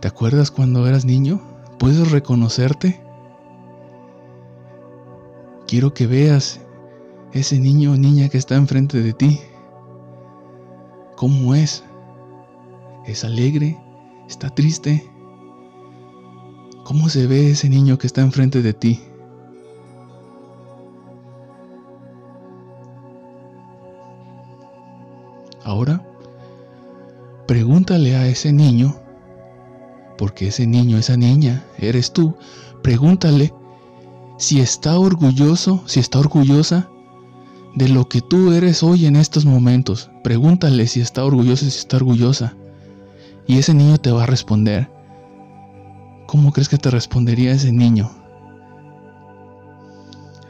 ¿Te 0.00 0.08
acuerdas 0.08 0.50
cuando 0.50 0.86
eras 0.86 1.04
niño? 1.04 1.40
¿Puedes 1.78 2.10
reconocerte? 2.10 3.00
Quiero 5.66 5.94
que 5.94 6.06
veas 6.06 6.60
ese 7.32 7.58
niño 7.58 7.92
o 7.92 7.96
niña 7.96 8.28
que 8.28 8.38
está 8.38 8.56
enfrente 8.56 9.02
de 9.02 9.12
ti. 9.12 9.40
¿Cómo 11.16 11.54
es? 11.54 11.84
¿Es 13.04 13.24
alegre? 13.24 13.78
¿Está 14.28 14.50
triste? 14.50 15.10
¿Cómo 16.86 17.08
se 17.08 17.26
ve 17.26 17.50
ese 17.50 17.68
niño 17.68 17.98
que 17.98 18.06
está 18.06 18.20
enfrente 18.20 18.62
de 18.62 18.72
ti? 18.72 19.00
Ahora, 25.64 26.06
pregúntale 27.48 28.14
a 28.14 28.28
ese 28.28 28.52
niño, 28.52 28.94
porque 30.16 30.46
ese 30.46 30.68
niño, 30.68 30.96
esa 30.96 31.16
niña, 31.16 31.64
eres 31.76 32.12
tú, 32.12 32.36
pregúntale 32.84 33.52
si 34.38 34.60
está 34.60 34.96
orgulloso, 34.96 35.82
si 35.86 35.98
está 35.98 36.20
orgullosa 36.20 36.88
de 37.74 37.88
lo 37.88 38.08
que 38.08 38.20
tú 38.20 38.52
eres 38.52 38.84
hoy 38.84 39.06
en 39.06 39.16
estos 39.16 39.44
momentos. 39.44 40.08
Pregúntale 40.22 40.86
si 40.86 41.00
está 41.00 41.24
orgulloso, 41.24 41.64
si 41.68 41.78
está 41.80 41.96
orgullosa. 41.96 42.54
Y 43.44 43.58
ese 43.58 43.74
niño 43.74 43.98
te 43.98 44.12
va 44.12 44.22
a 44.22 44.26
responder. 44.26 44.95
¿Cómo 46.26 46.52
crees 46.52 46.68
que 46.68 46.76
te 46.76 46.90
respondería 46.90 47.52
ese 47.52 47.70
niño? 47.70 48.10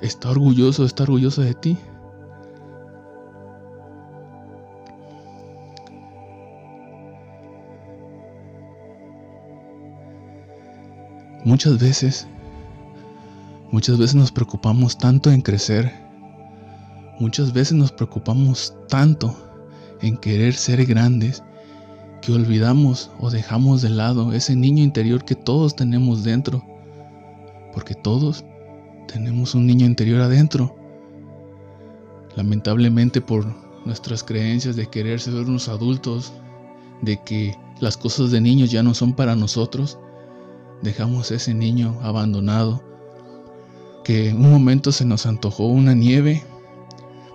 ¿Está 0.01 0.31
orgulloso, 0.31 0.85
está 0.85 1.03
orgulloso 1.03 1.43
de 1.43 1.55
ti? 1.55 1.77
Muchas 11.45 11.79
veces, 11.79 12.27
muchas 13.71 13.99
veces 13.99 14.17
nos 14.17 14.33
preocupamos 14.33 14.99
tanto 14.99 15.31
en 15.31 15.43
crecer, 15.43 15.93
muchas 17.21 17.53
veces 17.53 17.75
nos 17.75 17.93
preocupamos 17.93 18.75
tanto 18.89 19.37
en 20.01 20.17
querer 20.17 20.55
ser 20.55 20.85
grandes 20.87 21.45
que 22.27 22.33
olvidamos 22.33 23.13
o 23.21 23.31
dejamos 23.31 23.83
de 23.83 23.89
lado 23.89 24.33
ese 24.33 24.57
niño 24.57 24.83
interior 24.83 25.25
que 25.25 25.37
todos 25.37 25.77
tenemos 25.77 26.25
dentro, 26.25 26.61
porque 27.73 27.95
todos 27.95 28.45
tenemos 29.07 29.55
un 29.55 29.65
niño 29.65 29.87
interior 29.87 30.21
adentro. 30.21 30.75
Lamentablemente 32.35 33.21
por 33.21 33.47
nuestras 33.85 34.25
creencias 34.25 34.75
de 34.75 34.89
querer 34.89 35.21
ser 35.21 35.35
unos 35.35 35.69
adultos, 35.69 36.33
de 37.01 37.23
que 37.23 37.57
las 37.79 37.97
cosas 37.97 38.33
de 38.33 38.41
niños 38.41 38.73
ya 38.73 38.83
no 38.83 38.93
son 38.93 39.13
para 39.13 39.37
nosotros, 39.37 39.97
dejamos 40.83 41.31
ese 41.31 41.55
niño 41.55 41.97
abandonado, 42.03 42.83
que 44.03 44.31
en 44.31 44.45
un 44.45 44.51
momento 44.51 44.91
se 44.91 45.05
nos 45.05 45.27
antojó 45.27 45.69
una 45.69 45.95
nieve, 45.95 46.43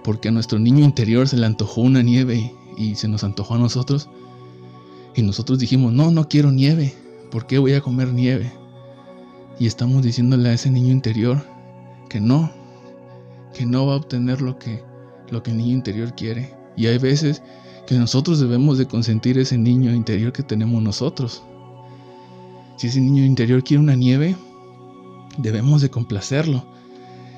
porque 0.04 0.28
a 0.28 0.32
nuestro 0.34 0.60
niño 0.60 0.84
interior 0.84 1.30
se 1.30 1.38
le 1.38 1.46
antojó 1.46 1.80
una 1.80 2.02
nieve 2.02 2.54
y, 2.78 2.96
se 2.96 3.08
nos 3.08 3.24
antojó 3.24 3.56
a 3.56 3.60
nosotros, 3.60 4.10
y 5.16 5.22
nosotros 5.22 5.60
dijimos, 5.60 5.94
no, 5.94 6.12
no 6.12 6.28
quiero 6.28 6.52
nieve, 6.52 6.94
¿por 7.32 7.48
qué 7.48 7.60
voy 7.60 7.74
a 7.74 7.82
comer 7.82 8.14
nieve? 8.14 8.52
Y 9.60 9.68
estamos 9.68 10.04
diciéndole 10.04 10.50
a 10.50 10.54
ese 10.54 10.70
niño 10.70 10.92
interior 10.92 11.46
que 12.10 12.20
no, 12.20 12.52
que 13.54 13.66
no 13.66 13.86
va 13.86 13.94
a 13.94 13.98
obtener 13.98 14.42
lo 14.42 14.58
que, 14.58 14.84
lo 15.30 15.44
que 15.44 15.52
el 15.52 15.58
niño 15.58 15.74
interior 15.74 16.16
quiere. 16.16 16.56
Y 16.76 16.88
hay 16.88 16.98
veces 16.98 17.42
que 17.86 17.96
nosotros 17.96 18.40
debemos 18.40 18.78
de 18.78 18.88
consentir 18.88 19.38
ese 19.38 19.58
niño 19.58 19.94
interior 19.94 20.32
que 20.32 20.44
tenemos 20.44 20.82
nosotros. 20.82 21.44
Si 22.78 22.88
ese 22.88 23.02
niño 23.02 23.26
interior 23.26 23.64
quiere 23.64 23.84
una 23.84 23.96
nieve, 23.96 24.36
debemos 25.38 25.82
de 25.82 25.90
complacerlo. 25.90 26.66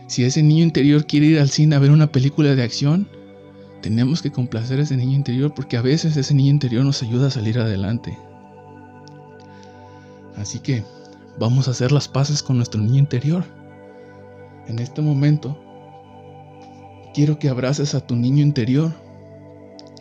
Si 0.08 0.24
ese 0.24 0.44
niño 0.44 0.64
interior 0.64 1.06
quiere 1.06 1.26
ir 1.26 1.40
al 1.40 1.50
cine 1.50 1.76
a 1.76 1.80
ver 1.80 1.92
una 1.92 2.12
película 2.12 2.56
de 2.56 2.64
acción, 2.64 3.10
tenemos 3.84 4.24
que 4.24 4.32
complacer 4.32 4.80
a 4.80 4.82
ese 4.82 4.98
niño 4.98 5.16
interior 5.16 5.54
porque 5.54 5.78
a 5.78 5.84
veces 5.84 6.18
ese 6.18 6.34
niño 6.34 6.50
interior 6.50 6.84
nos 6.84 7.04
ayuda 7.04 7.28
a 7.28 7.30
salir 7.30 7.60
adelante. 7.60 8.18
Así 10.36 10.58
que 10.58 10.84
vamos 11.38 11.68
a 11.68 11.72
hacer 11.72 11.92
las 11.92 12.08
paces 12.08 12.42
con 12.42 12.58
nuestro 12.58 12.82
niño 12.82 12.98
interior. 12.98 13.44
En 14.66 14.80
este 14.80 15.04
momento, 15.04 15.60
quiero 17.14 17.38
que 17.38 17.50
abraces 17.50 17.94
a 17.94 18.00
tu 18.00 18.16
niño 18.16 18.42
interior, 18.42 18.92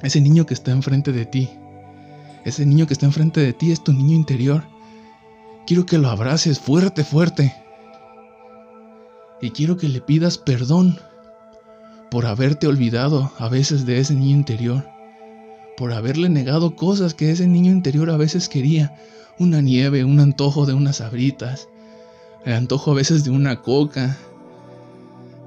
ese 0.02 0.22
niño 0.22 0.46
que 0.46 0.54
está 0.54 0.70
enfrente 0.70 1.12
de 1.12 1.26
ti. 1.26 1.50
Ese 2.46 2.64
niño 2.64 2.86
que 2.86 2.94
está 2.94 3.04
enfrente 3.04 3.40
de 3.40 3.52
ti 3.52 3.70
es 3.70 3.84
tu 3.84 3.92
niño 3.92 4.14
interior 4.14 4.64
Quiero 5.66 5.86
que 5.86 5.98
lo 5.98 6.08
abraces 6.08 6.58
fuerte, 6.58 7.04
fuerte. 7.04 7.54
Y 9.40 9.50
quiero 9.50 9.76
que 9.76 9.88
le 9.88 10.00
pidas 10.00 10.38
perdón 10.38 10.98
por 12.12 12.26
haberte 12.26 12.66
olvidado 12.66 13.32
a 13.38 13.48
veces 13.48 13.86
de 13.86 13.98
ese 13.98 14.14
niño 14.14 14.36
interior. 14.36 14.84
Por 15.78 15.94
haberle 15.94 16.28
negado 16.28 16.76
cosas 16.76 17.14
que 17.14 17.30
ese 17.30 17.46
niño 17.46 17.72
interior 17.72 18.10
a 18.10 18.18
veces 18.18 18.50
quería. 18.50 18.94
Una 19.38 19.62
nieve, 19.62 20.04
un 20.04 20.20
antojo 20.20 20.66
de 20.66 20.74
unas 20.74 21.00
abritas. 21.00 21.70
El 22.44 22.52
antojo 22.52 22.90
a 22.90 22.94
veces 22.96 23.24
de 23.24 23.30
una 23.30 23.62
coca. 23.62 24.18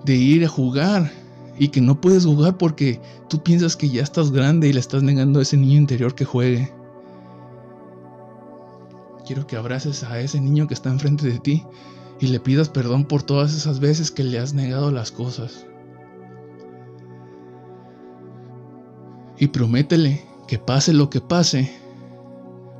De 0.06 0.15
ir 0.15 0.43
a 0.43 0.47
jugar. 0.47 1.12
Y 1.60 1.67
que 1.67 1.82
no 1.82 2.01
puedes 2.01 2.25
jugar 2.25 2.58
porque 2.58 2.99
tú 3.30 3.43
piensas 3.43 3.75
que 3.75 3.89
ya 3.89 4.01
estás 4.01 4.32
grande 4.32 4.67
y 4.67 4.73
le 4.73 4.80
estás 4.80 5.04
negando 5.04 5.38
a 5.38 5.43
ese 5.43 5.58
niño 5.58 5.78
interior 5.78 6.15
que 6.15 6.25
juegue. 6.25 6.73
Quiero 9.28 9.45
que 9.45 9.56
abraces 9.56 10.04
a 10.04 10.19
ese 10.19 10.41
niño 10.41 10.67
que 10.67 10.73
está 10.73 10.89
enfrente 10.89 11.28
de 11.28 11.38
ti 11.38 11.63
y 12.19 12.25
le 12.25 12.39
pidas 12.39 12.69
perdón 12.69 13.06
por 13.06 13.21
todas 13.21 13.54
esas 13.54 13.80
veces 13.80 14.10
que 14.10 14.23
le 14.23 14.39
has 14.39 14.56
negado 14.56 14.89
las 14.89 15.12
cosas. 15.12 15.67
Y 19.37 19.47
prométele 19.47 20.25
que 20.47 20.59
pase 20.59 20.93
lo 20.93 21.09
que 21.09 21.21
pase, 21.21 21.71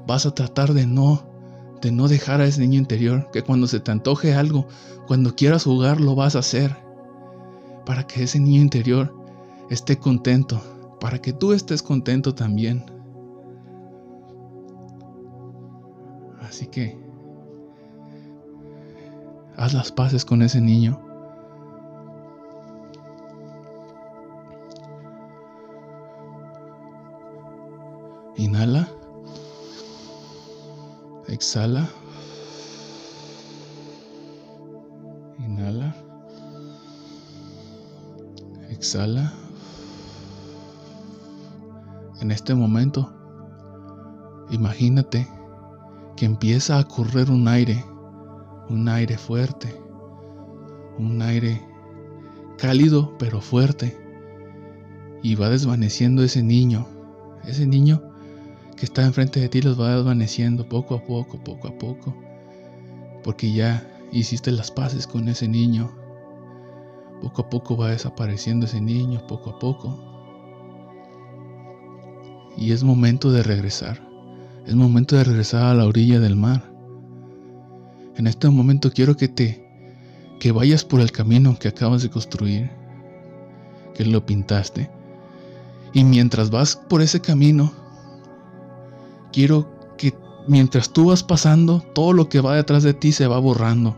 vas 0.08 0.26
a 0.26 0.34
tratar 0.34 0.74
de 0.74 0.86
no 0.86 1.34
de 1.82 1.92
no 1.92 2.08
dejar 2.08 2.42
a 2.42 2.46
ese 2.46 2.62
niño 2.62 2.80
interior, 2.80 3.30
que 3.32 3.44
cuando 3.44 3.68
se 3.68 3.80
te 3.80 3.92
antoje 3.92 4.34
algo, 4.34 4.68
cuando 5.08 5.36
quieras 5.36 5.66
jugar 5.66 6.02
lo 6.02 6.16
vas 6.16 6.36
a 6.36 6.40
hacer 6.40 6.76
para 7.86 8.08
que 8.08 8.24
ese 8.24 8.40
niño 8.40 8.62
interior 8.62 9.16
esté 9.70 9.98
contento, 9.98 10.60
para 11.00 11.20
que 11.22 11.32
tú 11.32 11.54
estés 11.54 11.84
contento 11.84 12.34
también. 12.34 12.84
Así 16.42 16.68
que 16.68 16.98
haz 19.58 19.74
las 19.74 19.92
paces 19.92 20.26
con 20.26 20.42
ese 20.42 20.62
niño. 20.62 21.00
Inhala. 28.38 28.90
Exhala. 31.28 31.88
Inhala. 35.40 35.96
Exhala. 38.70 39.34
En 42.20 42.32
este 42.32 42.54
momento, 42.56 43.10
imagínate 44.52 45.28
que 46.18 46.26
empieza 46.26 46.78
a 46.78 46.84
correr 46.84 47.32
un 47.32 47.48
aire, 47.48 47.86
un 48.70 48.90
aire 48.90 49.18
fuerte, 49.18 49.74
un 50.98 51.22
aire 51.22 51.62
cálido 52.58 53.18
pero 53.18 53.40
fuerte, 53.40 53.98
y 55.24 55.36
va 55.36 55.50
desvaneciendo 55.50 56.24
ese 56.24 56.44
niño, 56.44 56.88
ese 57.46 57.66
niño 57.66 58.15
que 58.76 58.86
está 58.86 59.04
enfrente 59.04 59.40
de 59.40 59.50
ti 59.50 59.62
los 59.62 59.80
va 59.80 59.96
desvaneciendo 59.96 60.68
poco 60.68 60.96
a 60.96 61.04
poco, 61.04 61.38
poco 61.44 61.68
a 61.68 61.78
poco, 61.78 62.16
porque 63.24 63.52
ya 63.52 63.88
hiciste 64.12 64.52
las 64.52 64.72
paces 64.72 65.08
con 65.08 65.28
ese 65.28 65.48
niño. 65.48 65.92
Poco 67.22 67.44
a 67.44 67.50
poco 67.50 67.78
va 67.78 67.90
desapareciendo 67.90 68.66
ese 68.66 68.82
niño, 68.82 69.26
poco 69.28 69.52
a 69.52 69.60
poco. 69.60 70.00
Y 72.58 72.72
es 72.72 72.84
momento 72.84 73.32
de 73.32 73.44
regresar. 73.44 74.06
Es 74.66 74.76
momento 74.76 75.16
de 75.16 75.24
regresar 75.24 75.64
a 75.64 75.74
la 75.74 75.86
orilla 75.86 76.20
del 76.20 76.36
mar. 76.36 76.72
En 78.16 78.28
este 78.28 78.50
momento 78.50 78.92
quiero 78.92 79.16
que 79.16 79.28
te 79.28 79.66
que 80.40 80.52
vayas 80.52 80.84
por 80.84 81.00
el 81.00 81.12
camino 81.12 81.58
que 81.58 81.70
acabas 81.70 82.04
de 82.04 82.10
construir, 82.10 82.70
que 83.94 84.06
lo 84.06 84.26
pintaste. 84.26 84.90
Y 85.94 86.04
mientras 86.04 86.50
vas 86.50 86.76
por 86.76 87.02
ese 87.02 87.22
camino, 87.22 87.72
quiero 89.36 89.68
que 89.98 90.18
mientras 90.48 90.92
tú 90.92 91.08
vas 91.08 91.22
pasando, 91.22 91.82
todo 91.94 92.14
lo 92.14 92.30
que 92.30 92.40
va 92.40 92.56
detrás 92.56 92.84
de 92.84 92.94
ti 92.94 93.12
se 93.12 93.28
va 93.28 93.38
borrando. 93.38 93.98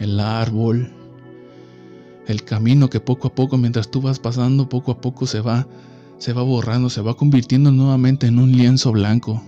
El 0.00 0.18
árbol, 0.18 0.90
el 2.26 2.42
camino 2.44 2.88
que 2.88 2.98
poco 2.98 3.28
a 3.28 3.34
poco, 3.34 3.58
mientras 3.58 3.90
tú 3.90 4.00
vas 4.00 4.18
pasando, 4.18 4.66
poco 4.70 4.92
a 4.92 5.00
poco 5.02 5.26
se 5.26 5.42
va, 5.42 5.66
se 6.16 6.32
va 6.32 6.42
borrando, 6.42 6.88
se 6.88 7.02
va 7.02 7.14
convirtiendo 7.14 7.70
nuevamente 7.70 8.26
en 8.26 8.38
un 8.38 8.52
lienzo 8.52 8.90
blanco. 8.90 9.42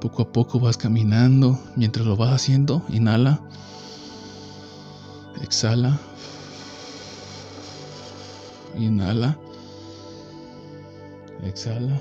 Poco 0.00 0.22
a 0.22 0.32
poco 0.32 0.60
vas 0.60 0.76
caminando, 0.76 1.58
mientras 1.74 2.06
lo 2.06 2.16
vas 2.16 2.32
haciendo, 2.32 2.84
inhala, 2.88 3.40
exhala, 5.42 5.98
inhala, 8.78 9.36
exhala. 11.42 12.00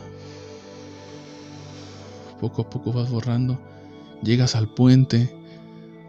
Poco 2.39 2.63
a 2.63 2.69
poco 2.69 2.93
vas 2.93 3.10
borrando, 3.10 3.60
llegas 4.21 4.56
al 4.56 4.67
puente, 4.67 5.36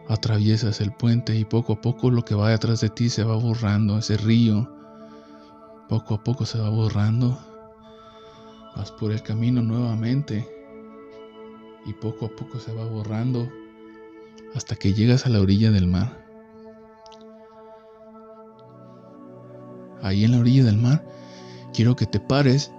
atraviesas 0.08 0.80
el 0.80 0.92
puente 0.92 1.36
y 1.36 1.44
poco 1.44 1.74
a 1.74 1.80
poco 1.80 2.10
lo 2.10 2.24
que 2.24 2.34
va 2.34 2.50
detrás 2.50 2.80
de 2.80 2.90
ti 2.90 3.08
se 3.08 3.24
va 3.24 3.36
borrando, 3.36 3.98
ese 3.98 4.16
río, 4.16 4.68
poco 5.88 6.14
a 6.14 6.24
poco 6.24 6.44
se 6.46 6.58
va 6.58 6.68
borrando, 6.68 7.38
vas 8.76 8.90
por 8.92 9.12
el 9.12 9.22
camino 9.22 9.62
nuevamente 9.62 10.48
y 11.86 11.92
poco 11.94 12.26
a 12.26 12.28
poco 12.28 12.58
se 12.58 12.72
va 12.72 12.84
borrando 12.84 13.48
hasta 14.54 14.76
que 14.76 14.92
llegas 14.92 15.26
a 15.26 15.30
la 15.30 15.40
orilla 15.40 15.70
del 15.70 15.86
mar. 15.86 16.26
Ahí 20.02 20.24
en 20.24 20.32
la 20.32 20.38
orilla 20.38 20.64
del 20.64 20.78
mar 20.78 21.04
quiero 21.72 21.96
que 21.96 22.06
te 22.06 22.20
pares 22.20 22.70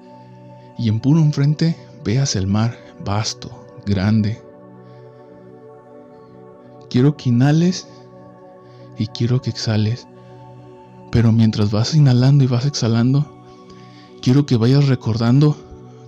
y 0.78 0.90
en 0.90 1.00
puro 1.00 1.20
enfrente 1.20 1.76
veas 2.04 2.36
el 2.36 2.48
mar 2.48 2.89
vasto, 3.04 3.50
grande, 3.86 4.42
Quiero 6.90 7.16
que 7.16 7.30
inhales 7.30 7.88
y 8.98 9.06
quiero 9.08 9.42
que 9.42 9.52
exhales. 9.52 10.08
Pero 11.12 11.32
mientras 11.32 11.72
vas 11.72 11.94
inhalando 11.94 12.44
y 12.44 12.48
vas 12.48 12.66
exhalando, 12.66 13.26
quiero 14.22 14.48
que 14.48 14.58
vayas 14.58 14.88
recordando 14.88 15.56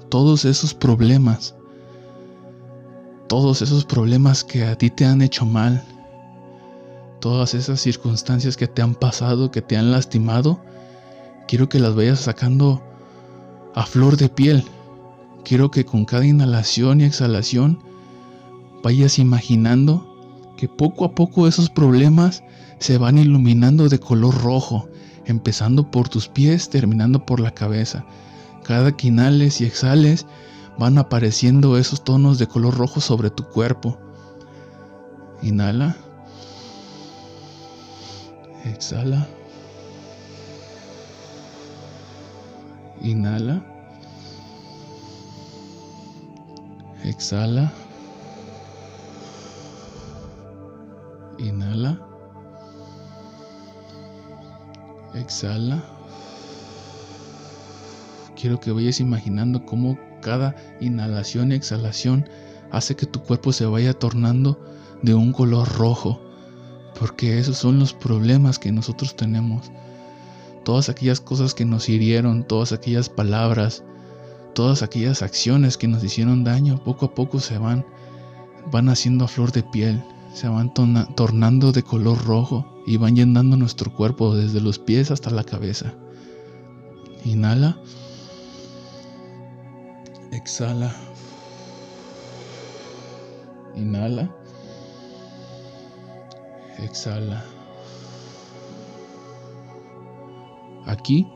todos 0.09 0.43
esos 0.43 0.73
problemas. 0.73 1.53
Todos 3.27 3.61
esos 3.61 3.85
problemas 3.85 4.43
que 4.43 4.65
a 4.65 4.75
ti 4.75 4.89
te 4.89 5.05
han 5.05 5.21
hecho 5.21 5.45
mal. 5.45 5.83
Todas 7.19 7.53
esas 7.53 7.79
circunstancias 7.79 8.57
que 8.57 8.67
te 8.67 8.81
han 8.81 8.95
pasado, 8.95 9.51
que 9.51 9.61
te 9.61 9.77
han 9.77 9.91
lastimado. 9.91 10.59
Quiero 11.47 11.69
que 11.69 11.79
las 11.79 11.95
vayas 11.95 12.21
sacando 12.21 12.81
a 13.75 13.85
flor 13.85 14.17
de 14.17 14.29
piel. 14.29 14.65
Quiero 15.43 15.71
que 15.71 15.85
con 15.85 16.05
cada 16.05 16.25
inhalación 16.25 17.01
y 17.01 17.05
exhalación 17.05 17.79
vayas 18.83 19.19
imaginando 19.19 20.07
que 20.57 20.67
poco 20.67 21.05
a 21.05 21.15
poco 21.15 21.47
esos 21.47 21.69
problemas 21.69 22.43
se 22.79 22.97
van 22.97 23.17
iluminando 23.17 23.89
de 23.89 23.99
color 23.99 24.41
rojo, 24.41 24.87
empezando 25.25 25.89
por 25.89 26.09
tus 26.09 26.27
pies, 26.27 26.69
terminando 26.69 27.25
por 27.25 27.39
la 27.39 27.51
cabeza. 27.51 28.05
Cada 28.63 28.95
que 28.95 29.07
inhales 29.07 29.61
y 29.61 29.65
exhales 29.65 30.25
van 30.77 30.97
apareciendo 30.97 31.77
esos 31.77 32.03
tonos 32.03 32.37
de 32.37 32.47
color 32.47 32.77
rojo 32.77 33.01
sobre 33.01 33.29
tu 33.29 33.43
cuerpo. 33.43 33.97
Inhala. 35.41 35.95
Exhala. 38.65 39.27
Inhala. 43.01 43.70
Exhala. 47.03 47.73
Inhala. 51.39 51.99
Exhala. 55.15 55.83
Quiero 58.35 58.59
que 58.59 58.71
vayas 58.71 58.99
imaginando 58.99 59.65
cómo 59.65 59.97
cada 60.21 60.55
inhalación 60.79 61.51
y 61.51 61.55
exhalación 61.55 62.29
hace 62.71 62.95
que 62.95 63.05
tu 63.05 63.21
cuerpo 63.21 63.51
se 63.51 63.65
vaya 63.65 63.93
tornando 63.93 64.59
de 65.01 65.15
un 65.15 65.33
color 65.33 65.67
rojo. 65.77 66.21
Porque 66.99 67.39
esos 67.39 67.57
son 67.57 67.79
los 67.79 67.93
problemas 67.93 68.59
que 68.59 68.71
nosotros 68.71 69.15
tenemos. 69.15 69.71
Todas 70.63 70.89
aquellas 70.89 71.19
cosas 71.19 71.55
que 71.55 71.65
nos 71.65 71.89
hirieron, 71.89 72.43
todas 72.43 72.71
aquellas 72.71 73.09
palabras, 73.09 73.83
todas 74.53 74.83
aquellas 74.83 75.21
acciones 75.21 75.77
que 75.77 75.87
nos 75.87 76.03
hicieron 76.03 76.43
daño, 76.43 76.83
poco 76.83 77.07
a 77.07 77.13
poco 77.15 77.39
se 77.39 77.57
van, 77.57 77.85
van 78.71 78.89
haciendo 78.89 79.25
a 79.25 79.27
flor 79.27 79.51
de 79.51 79.63
piel, 79.63 80.03
se 80.33 80.47
van 80.47 80.73
tornando 80.73 81.71
de 81.71 81.83
color 81.83 82.23
rojo 82.25 82.65
y 82.85 82.97
van 82.97 83.15
llenando 83.15 83.57
nuestro 83.57 83.93
cuerpo 83.93 84.35
desde 84.35 84.61
los 84.61 84.79
pies 84.79 85.11
hasta 85.11 85.29
la 85.29 85.43
cabeza. 85.43 85.93
Inhala. 87.25 87.77
Exhala. 90.31 90.95
Inhala. 93.75 94.33
Exhala. 96.79 97.45
Aquí 100.85 101.27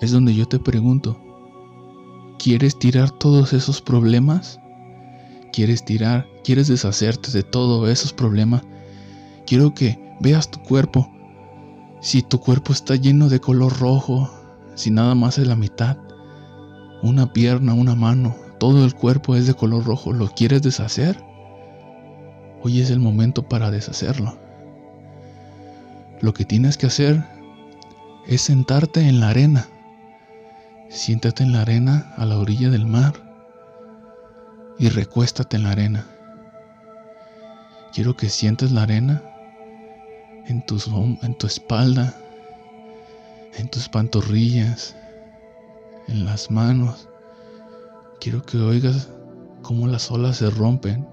es 0.00 0.12
donde 0.12 0.34
yo 0.34 0.46
te 0.46 0.58
pregunto, 0.58 1.16
¿quieres 2.42 2.78
tirar 2.78 3.10
todos 3.10 3.52
esos 3.52 3.80
problemas? 3.80 4.60
¿Quieres 5.52 5.84
tirar 5.84 6.26
quieres 6.42 6.68
deshacerte 6.68 7.30
de 7.30 7.42
todos 7.42 7.88
esos 7.88 8.12
problemas, 8.12 8.62
quiero 9.46 9.74
que 9.74 9.98
veas 10.20 10.50
tu 10.50 10.60
cuerpo. 10.60 11.10
Si 12.00 12.22
tu 12.22 12.40
cuerpo 12.40 12.72
está 12.72 12.96
lleno 12.96 13.28
de 13.28 13.40
color 13.40 13.78
rojo, 13.78 14.30
si 14.74 14.90
nada 14.90 15.14
más 15.14 15.38
es 15.38 15.46
la 15.46 15.56
mitad, 15.56 15.98
una 17.02 17.32
pierna, 17.32 17.74
una 17.74 17.94
mano, 17.94 18.34
todo 18.58 18.84
el 18.84 18.94
cuerpo 18.94 19.36
es 19.36 19.46
de 19.46 19.54
color 19.54 19.84
rojo, 19.84 20.12
¿lo 20.12 20.28
quieres 20.28 20.62
deshacer? 20.62 21.22
Hoy 22.62 22.80
es 22.80 22.90
el 22.90 23.00
momento 23.00 23.48
para 23.48 23.70
deshacerlo. 23.70 24.38
Lo 26.20 26.34
que 26.34 26.44
tienes 26.44 26.76
que 26.76 26.86
hacer 26.86 27.24
es 28.26 28.42
sentarte 28.42 29.00
en 29.08 29.20
la 29.20 29.30
arena. 29.30 29.68
Siéntate 30.90 31.44
en 31.44 31.52
la 31.52 31.60
arena 31.60 32.12
a 32.16 32.26
la 32.26 32.36
orilla 32.36 32.68
del 32.68 32.84
mar 32.84 33.14
y 34.76 34.88
recuéstate 34.88 35.56
en 35.56 35.62
la 35.62 35.70
arena. 35.70 36.04
Quiero 37.92 38.16
que 38.16 38.28
sientas 38.28 38.72
la 38.72 38.82
arena 38.82 39.22
en, 40.48 40.66
tus, 40.66 40.88
en 40.88 41.38
tu 41.38 41.46
espalda, 41.46 42.12
en 43.56 43.68
tus 43.68 43.88
pantorrillas, 43.88 44.96
en 46.08 46.24
las 46.24 46.50
manos. 46.50 47.08
Quiero 48.18 48.42
que 48.42 48.58
oigas 48.58 49.10
cómo 49.62 49.86
las 49.86 50.10
olas 50.10 50.38
se 50.38 50.50
rompen, 50.50 51.06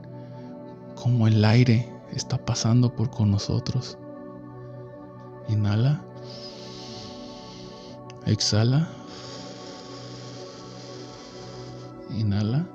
cómo 0.95 1.27
el 1.27 1.45
aire 1.45 1.87
está 2.13 2.43
pasando 2.43 2.95
por 2.95 3.11
con 3.11 3.29
nosotros. 3.29 3.95
Inhala. 5.49 6.01
Exhala. 8.25 8.96
Inhala. 12.11 12.65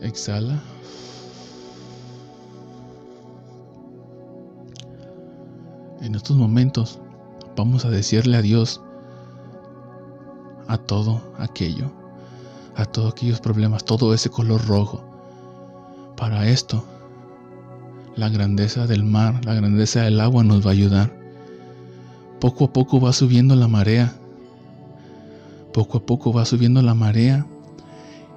Exhala. 0.00 0.62
En 6.00 6.14
estos 6.14 6.36
momentos 6.36 7.00
vamos 7.56 7.84
a 7.84 7.90
decirle 7.90 8.36
adiós 8.36 8.80
a 10.68 10.78
todo 10.78 11.20
aquello, 11.38 11.90
a 12.76 12.84
todos 12.84 13.12
aquellos 13.12 13.40
problemas, 13.40 13.84
todo 13.84 14.14
ese 14.14 14.30
color 14.30 14.64
rojo. 14.66 15.02
Para 16.16 16.48
esto, 16.48 16.84
la 18.16 18.28
grandeza 18.28 18.86
del 18.86 19.04
mar, 19.04 19.44
la 19.44 19.54
grandeza 19.54 20.02
del 20.02 20.20
agua 20.20 20.44
nos 20.44 20.64
va 20.64 20.70
a 20.70 20.72
ayudar. 20.72 21.12
Poco 22.40 22.66
a 22.66 22.72
poco 22.72 23.00
va 23.00 23.12
subiendo 23.12 23.56
la 23.56 23.66
marea. 23.66 24.14
Poco 25.72 25.98
a 25.98 26.06
poco 26.06 26.32
va 26.32 26.44
subiendo 26.44 26.82
la 26.82 26.94
marea. 26.94 27.46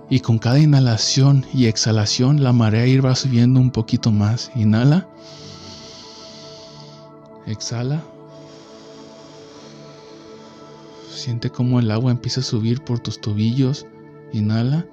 Y 0.09 0.19
con 0.19 0.39
cada 0.39 0.59
inhalación 0.59 1.45
y 1.53 1.67
exhalación 1.67 2.43
la 2.43 2.51
marea 2.51 2.85
irá 2.85 3.15
subiendo 3.15 3.59
un 3.59 3.71
poquito 3.71 4.11
más. 4.11 4.51
Inhala. 4.55 5.07
Exhala. 7.47 8.03
Siente 11.09 11.49
cómo 11.49 11.79
el 11.79 11.91
agua 11.91 12.11
empieza 12.11 12.41
a 12.41 12.43
subir 12.43 12.83
por 12.83 12.99
tus 12.99 13.21
tobillos. 13.21 13.85
Inhala. 14.33 14.85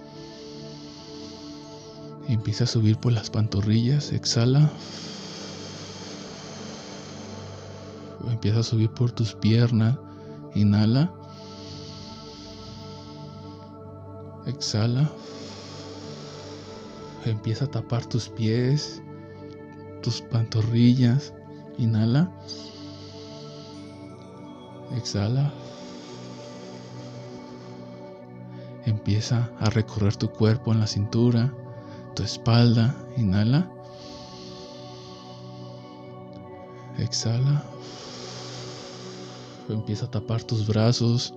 Empieza 2.29 2.65
a 2.65 2.67
subir 2.69 2.97
por 2.97 3.13
las 3.13 3.31
pantorrillas. 3.31 4.13
Exhala. 4.13 4.71
Empieza 8.31 8.61
a 8.61 8.63
subir 8.63 8.91
por 8.91 9.11
tus 9.11 9.35
piernas. 9.35 9.97
Inhala. 10.55 11.13
Exhala. 14.49 15.13
Empieza 17.27 17.67
a 17.67 17.71
tapar 17.71 18.07
tus 18.07 18.31
pies, 18.31 19.03
tus 20.03 20.23
pantorrillas. 20.23 21.35
Inhala. 21.77 22.33
Exhala. 24.97 25.53
Empieza 28.87 29.51
a 29.61 29.69
recorrer 29.69 30.17
tu 30.17 30.31
cuerpo 30.31 30.73
en 30.73 30.81
la 30.81 30.87
cintura, 30.87 31.53
tu 32.15 32.23
espalda. 32.23 32.97
Inhala. 33.19 33.71
Exhala. 36.97 37.63
Empieza 39.69 40.07
a 40.07 40.11
tapar 40.11 40.43
tus 40.43 40.67
brazos. 40.67 41.35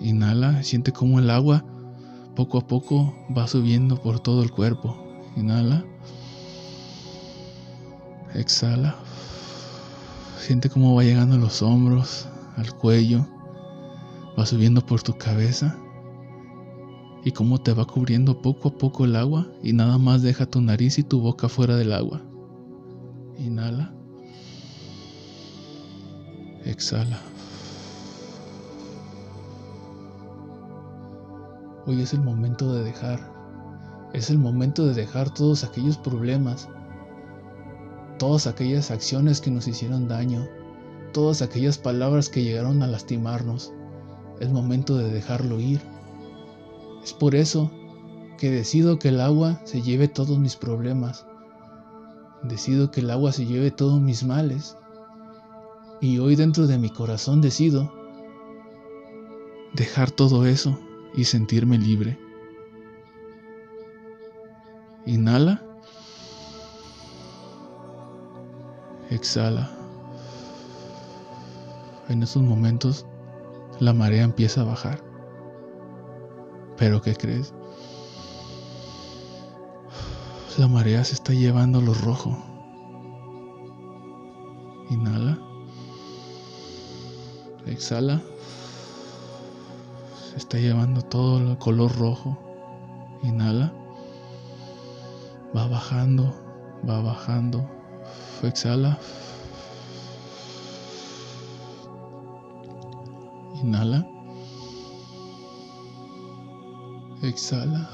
Inhala. 0.00 0.62
Siente 0.62 0.90
como 0.90 1.18
el 1.18 1.28
agua 1.28 1.62
poco 2.34 2.58
a 2.58 2.66
poco 2.66 3.14
va 3.36 3.46
subiendo 3.46 3.96
por 3.96 4.20
todo 4.20 4.42
el 4.42 4.50
cuerpo. 4.50 4.96
Inhala. 5.36 5.84
Exhala. 8.34 8.96
Siente 10.38 10.68
cómo 10.68 10.94
va 10.94 11.04
llegando 11.04 11.36
a 11.36 11.38
los 11.38 11.62
hombros, 11.62 12.28
al 12.56 12.72
cuello. 12.74 13.26
Va 14.38 14.44
subiendo 14.44 14.84
por 14.84 15.02
tu 15.02 15.16
cabeza. 15.16 15.76
Y 17.24 17.30
cómo 17.30 17.58
te 17.58 17.72
va 17.72 17.86
cubriendo 17.86 18.42
poco 18.42 18.68
a 18.68 18.72
poco 18.72 19.04
el 19.06 19.16
agua 19.16 19.46
y 19.62 19.72
nada 19.72 19.96
más 19.96 20.20
deja 20.22 20.44
tu 20.44 20.60
nariz 20.60 20.98
y 20.98 21.04
tu 21.04 21.20
boca 21.20 21.48
fuera 21.48 21.76
del 21.76 21.92
agua. 21.92 22.20
Inhala. 23.38 23.94
Exhala. 26.64 27.18
Hoy 31.86 32.00
es 32.00 32.14
el 32.14 32.22
momento 32.22 32.72
de 32.72 32.82
dejar. 32.82 33.20
Es 34.14 34.30
el 34.30 34.38
momento 34.38 34.86
de 34.86 34.94
dejar 34.94 35.34
todos 35.34 35.64
aquellos 35.64 35.98
problemas, 35.98 36.70
todas 38.18 38.46
aquellas 38.46 38.90
acciones 38.90 39.42
que 39.42 39.50
nos 39.50 39.68
hicieron 39.68 40.08
daño, 40.08 40.48
todas 41.12 41.42
aquellas 41.42 41.76
palabras 41.76 42.30
que 42.30 42.42
llegaron 42.42 42.82
a 42.82 42.86
lastimarnos. 42.86 43.70
Es 44.40 44.50
momento 44.50 44.96
de 44.96 45.10
dejarlo 45.10 45.60
ir. 45.60 45.82
Es 47.02 47.12
por 47.12 47.34
eso 47.34 47.70
que 48.38 48.50
decido 48.50 48.98
que 48.98 49.08
el 49.08 49.20
agua 49.20 49.60
se 49.64 49.82
lleve 49.82 50.08
todos 50.08 50.38
mis 50.38 50.56
problemas. 50.56 51.26
Decido 52.44 52.90
que 52.90 53.00
el 53.00 53.10
agua 53.10 53.30
se 53.30 53.44
lleve 53.44 53.70
todos 53.70 54.00
mis 54.00 54.24
males. 54.24 54.74
Y 56.00 56.18
hoy 56.18 56.34
dentro 56.34 56.66
de 56.66 56.78
mi 56.78 56.88
corazón 56.88 57.42
decido 57.42 57.92
dejar 59.74 60.10
todo 60.10 60.46
eso 60.46 60.78
y 61.16 61.24
sentirme 61.24 61.78
libre. 61.78 62.18
Inhala. 65.06 65.62
Exhala. 69.10 69.70
En 72.08 72.22
esos 72.22 72.42
momentos 72.42 73.06
la 73.80 73.92
marea 73.92 74.24
empieza 74.24 74.62
a 74.62 74.64
bajar. 74.64 75.02
Pero 76.76 77.00
¿qué 77.00 77.14
crees? 77.14 77.54
La 80.58 80.68
marea 80.68 81.04
se 81.04 81.14
está 81.14 81.32
llevando 81.32 81.80
lo 81.80 81.94
rojo. 81.94 82.36
Inhala. 84.90 85.38
Exhala 87.66 88.22
está 90.36 90.58
llevando 90.58 91.02
todo 91.02 91.38
el 91.38 91.58
color 91.58 91.96
rojo. 91.98 92.36
Inhala. 93.22 93.72
Va 95.56 95.68
bajando, 95.68 96.34
va 96.88 97.00
bajando. 97.00 97.68
Exhala. 98.42 98.98
Inhala. 103.62 104.06
Exhala. 107.22 107.88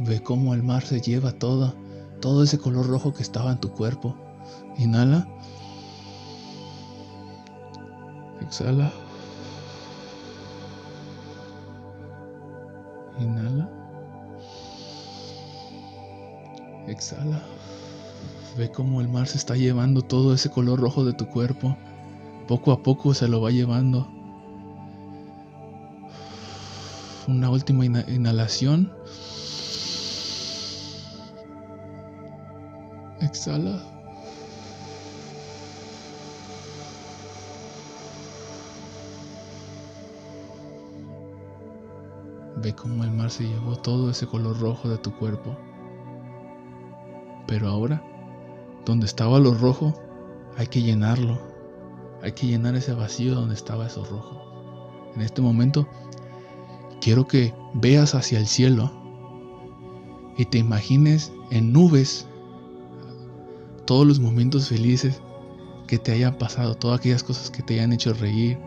Ve 0.00 0.22
cómo 0.22 0.54
el 0.54 0.62
mar 0.62 0.82
se 0.82 1.00
lleva 1.00 1.32
todo, 1.32 1.74
todo 2.20 2.42
ese 2.42 2.58
color 2.58 2.86
rojo 2.86 3.12
que 3.12 3.22
estaba 3.22 3.52
en 3.52 3.60
tu 3.60 3.70
cuerpo. 3.70 4.14
Inhala. 4.78 5.28
Exhala. 8.40 8.92
Exhala. 16.92 17.42
Ve 18.58 18.70
cómo 18.70 19.00
el 19.00 19.08
mar 19.08 19.26
se 19.26 19.38
está 19.38 19.56
llevando 19.56 20.02
todo 20.02 20.34
ese 20.34 20.50
color 20.50 20.78
rojo 20.78 21.06
de 21.06 21.14
tu 21.14 21.26
cuerpo. 21.26 21.74
Poco 22.46 22.70
a 22.70 22.82
poco 22.82 23.14
se 23.14 23.28
lo 23.28 23.40
va 23.40 23.50
llevando. 23.50 24.06
Una 27.26 27.48
última 27.48 27.86
inhalación. 27.86 28.92
Exhala. 33.22 33.82
Ve 42.56 42.74
cómo 42.74 43.02
el 43.02 43.12
mar 43.12 43.30
se 43.30 43.44
llevó 43.44 43.76
todo 43.76 44.10
ese 44.10 44.26
color 44.26 44.60
rojo 44.60 44.90
de 44.90 44.98
tu 44.98 45.16
cuerpo. 45.16 45.56
Pero 47.52 47.68
ahora, 47.68 48.02
donde 48.86 49.04
estaba 49.04 49.38
lo 49.38 49.52
rojo, 49.52 49.92
hay 50.56 50.68
que 50.68 50.80
llenarlo. 50.80 51.38
Hay 52.22 52.32
que 52.32 52.46
llenar 52.46 52.74
ese 52.76 52.94
vacío 52.94 53.34
donde 53.34 53.54
estaba 53.54 53.88
eso 53.88 54.06
rojo. 54.06 55.12
En 55.14 55.20
este 55.20 55.42
momento, 55.42 55.86
quiero 57.02 57.28
que 57.28 57.52
veas 57.74 58.14
hacia 58.14 58.38
el 58.38 58.46
cielo 58.46 58.90
y 60.38 60.46
te 60.46 60.56
imagines 60.56 61.30
en 61.50 61.74
nubes 61.74 62.26
todos 63.84 64.06
los 64.06 64.18
momentos 64.18 64.70
felices 64.70 65.20
que 65.86 65.98
te 65.98 66.12
hayan 66.12 66.38
pasado, 66.38 66.74
todas 66.74 67.00
aquellas 67.00 67.22
cosas 67.22 67.50
que 67.50 67.62
te 67.62 67.74
hayan 67.74 67.92
hecho 67.92 68.14
reír, 68.14 68.58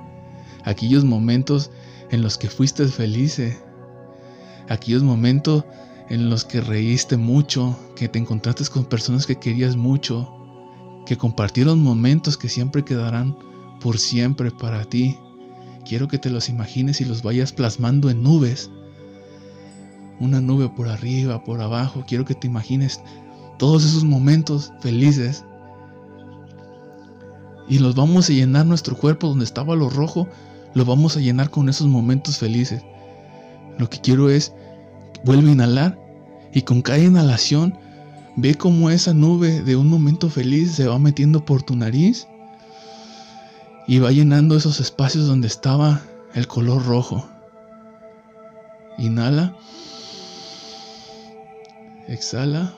aquellos 0.64 1.04
momentos 1.04 1.72
en 2.12 2.22
los 2.22 2.38
que 2.38 2.52
fuiste 2.52 2.86
felices, 2.86 3.64
aquellos 4.70 5.02
momentos 5.02 5.64
en 6.10 6.30
los 6.30 6.46
que 6.46 6.62
reíste 6.62 7.18
mucho, 7.18 7.78
que 7.96 8.08
te 8.08 8.20
encontraste 8.20 8.66
con 8.66 8.86
personas 8.86 9.26
que 9.26 9.38
querías 9.38 9.76
mucho, 9.76 10.32
que 11.06 11.18
compartieron 11.18 11.82
momentos 11.82 12.38
que 12.38 12.50
siempre 12.50 12.84
quedarán 12.84 13.38
por 13.80 13.98
siempre 13.98 14.52
para 14.52 14.86
ti. 14.86 15.18
Quiero 15.88 16.08
que 16.08 16.18
te 16.18 16.30
los 16.30 16.50
imagines 16.50 17.02
y 17.02 17.06
los 17.06 17.22
vayas 17.22 17.54
plasmando 17.54 18.10
en 18.10 18.24
nubes. 18.24 18.70
Una 20.20 20.42
nube 20.42 20.70
por 20.70 20.88
arriba, 20.88 21.44
por 21.44 21.62
abajo. 21.62 22.04
Quiero 22.08 22.26
que 22.26 22.34
te 22.34 22.48
imagines 22.48 23.02
todos 23.58 23.86
esos 23.86 24.04
momentos 24.04 24.72
felices. 24.82 25.44
Y 27.68 27.80
los 27.80 27.96
vamos 27.96 28.30
a 28.30 28.34
llenar 28.34 28.66
nuestro 28.66 28.96
cuerpo 28.96 29.28
donde 29.28 29.46
estaba 29.46 29.76
lo 29.76 29.90
rojo. 29.90 30.28
Lo 30.74 30.86
vamos 30.86 31.18
a 31.18 31.20
llenar 31.20 31.50
con 31.52 31.70
esos 31.70 31.88
momentos 31.88 32.38
felices. 32.38 32.84
Lo 33.78 33.90
que 33.90 34.00
quiero 34.00 34.30
es, 34.30 34.54
vuelve 35.26 35.50
a 35.50 35.54
inhalar 35.54 36.00
y 36.54 36.62
con 36.62 36.82
cada 36.82 37.00
inhalación 37.00 37.78
ve 38.38 38.56
cómo 38.56 38.92
esa 38.92 39.14
nube 39.14 39.62
de 39.62 39.76
un 39.76 39.90
momento 39.90 40.30
feliz 40.30 40.74
se 40.74 40.88
va 40.88 41.00
metiendo 41.00 41.44
por 41.44 41.64
tu 41.64 41.76
nariz 41.76 42.28
y 43.88 44.00
va 44.00 44.12
llenando 44.12 44.56
esos 44.56 44.80
espacios 44.80 45.28
donde 45.28 45.48
estaba 45.48 46.02
el 46.34 46.48
color 46.48 46.86
rojo. 46.86 47.28
Inhala. 48.98 49.56
Exhala. 52.08 52.74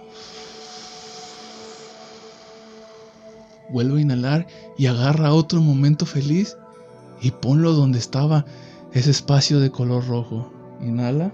Vuelve 3.70 4.00
a 4.00 4.02
inhalar 4.02 4.48
y 4.78 4.86
agarra 4.86 5.34
otro 5.34 5.62
momento 5.62 6.06
feliz 6.06 6.58
y 7.22 7.32
ponlo 7.32 7.74
donde 7.74 8.00
estaba 8.00 8.45
ese 8.93 9.12
espacio 9.12 9.60
de 9.60 9.70
color 9.70 10.08
rojo. 10.08 10.52
Inhala. 10.82 11.34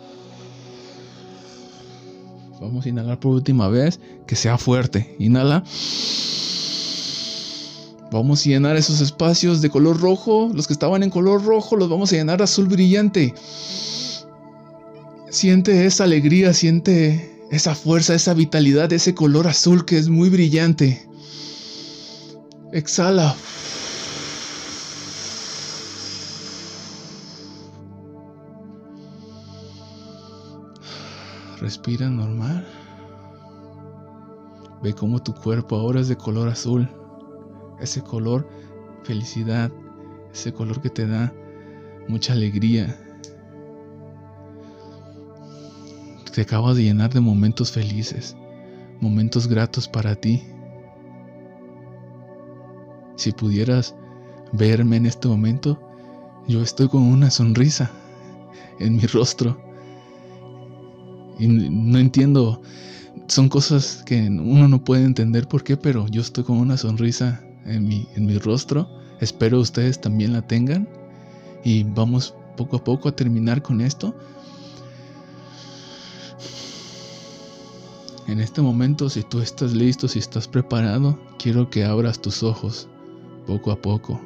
Vamos 2.61 2.85
a 2.85 2.89
inhalar 2.89 3.19
por 3.19 3.33
última 3.33 3.67
vez. 3.69 3.99
Que 4.27 4.35
sea 4.35 4.57
fuerte. 4.57 5.15
Inhala. 5.17 5.63
Vamos 8.11 8.41
a 8.41 8.49
llenar 8.49 8.77
esos 8.77 9.01
espacios 9.01 9.61
de 9.61 9.69
color 9.71 9.99
rojo. 9.99 10.51
Los 10.53 10.67
que 10.67 10.73
estaban 10.73 11.01
en 11.01 11.09
color 11.09 11.43
rojo 11.43 11.75
los 11.75 11.89
vamos 11.89 12.13
a 12.13 12.17
llenar 12.17 12.41
azul 12.41 12.67
brillante. 12.67 13.33
Siente 15.29 15.85
esa 15.85 16.03
alegría, 16.03 16.53
siente 16.53 17.47
esa 17.51 17.73
fuerza, 17.73 18.13
esa 18.13 18.33
vitalidad, 18.35 18.93
ese 18.93 19.15
color 19.15 19.47
azul 19.47 19.83
que 19.83 19.97
es 19.97 20.09
muy 20.09 20.29
brillante. 20.29 21.07
Exhala. 22.73 23.35
Respira 31.61 32.09
normal. 32.09 32.65
Ve 34.81 34.93
cómo 34.95 35.21
tu 35.21 35.31
cuerpo 35.31 35.75
ahora 35.75 35.99
es 35.99 36.07
de 36.07 36.15
color 36.15 36.47
azul. 36.47 36.89
Ese 37.79 38.01
color 38.01 38.49
felicidad. 39.03 39.71
Ese 40.33 40.51
color 40.51 40.81
que 40.81 40.89
te 40.89 41.05
da 41.05 41.31
mucha 42.07 42.33
alegría. 42.33 42.99
Te 46.33 46.41
acabas 46.41 46.77
de 46.77 46.83
llenar 46.83 47.13
de 47.13 47.19
momentos 47.19 47.71
felices. 47.71 48.35
Momentos 48.99 49.47
gratos 49.47 49.87
para 49.87 50.15
ti. 50.15 50.41
Si 53.17 53.31
pudieras 53.33 53.95
verme 54.51 54.95
en 54.95 55.05
este 55.05 55.27
momento, 55.27 55.79
yo 56.47 56.63
estoy 56.63 56.87
con 56.87 57.03
una 57.03 57.29
sonrisa 57.29 57.91
en 58.79 58.95
mi 58.95 59.05
rostro 59.05 59.70
y 61.41 61.47
no 61.47 61.97
entiendo, 61.97 62.61
son 63.27 63.49
cosas 63.49 64.03
que 64.05 64.15
uno 64.27 64.67
no 64.67 64.83
puede 64.83 65.05
entender 65.05 65.47
por 65.47 65.63
qué, 65.63 65.75
pero 65.75 66.07
yo 66.07 66.21
estoy 66.21 66.43
con 66.43 66.57
una 66.57 66.77
sonrisa 66.77 67.43
en 67.65 67.87
mi, 67.87 68.07
en 68.15 68.27
mi 68.27 68.37
rostro. 68.37 68.87
Espero 69.19 69.59
ustedes 69.59 69.99
también 69.99 70.33
la 70.33 70.43
tengan. 70.43 70.87
Y 71.63 71.83
vamos 71.83 72.35
poco 72.57 72.77
a 72.77 72.83
poco 72.83 73.09
a 73.09 73.15
terminar 73.15 73.63
con 73.63 73.81
esto. 73.81 74.15
En 78.27 78.39
este 78.39 78.61
momento, 78.61 79.09
si 79.09 79.23
tú 79.23 79.39
estás 79.39 79.73
listo, 79.73 80.07
si 80.07 80.19
estás 80.19 80.47
preparado, 80.47 81.19
quiero 81.39 81.71
que 81.71 81.83
abras 81.83 82.21
tus 82.21 82.43
ojos 82.43 82.87
poco 83.47 83.71
a 83.71 83.81
poco, 83.81 84.21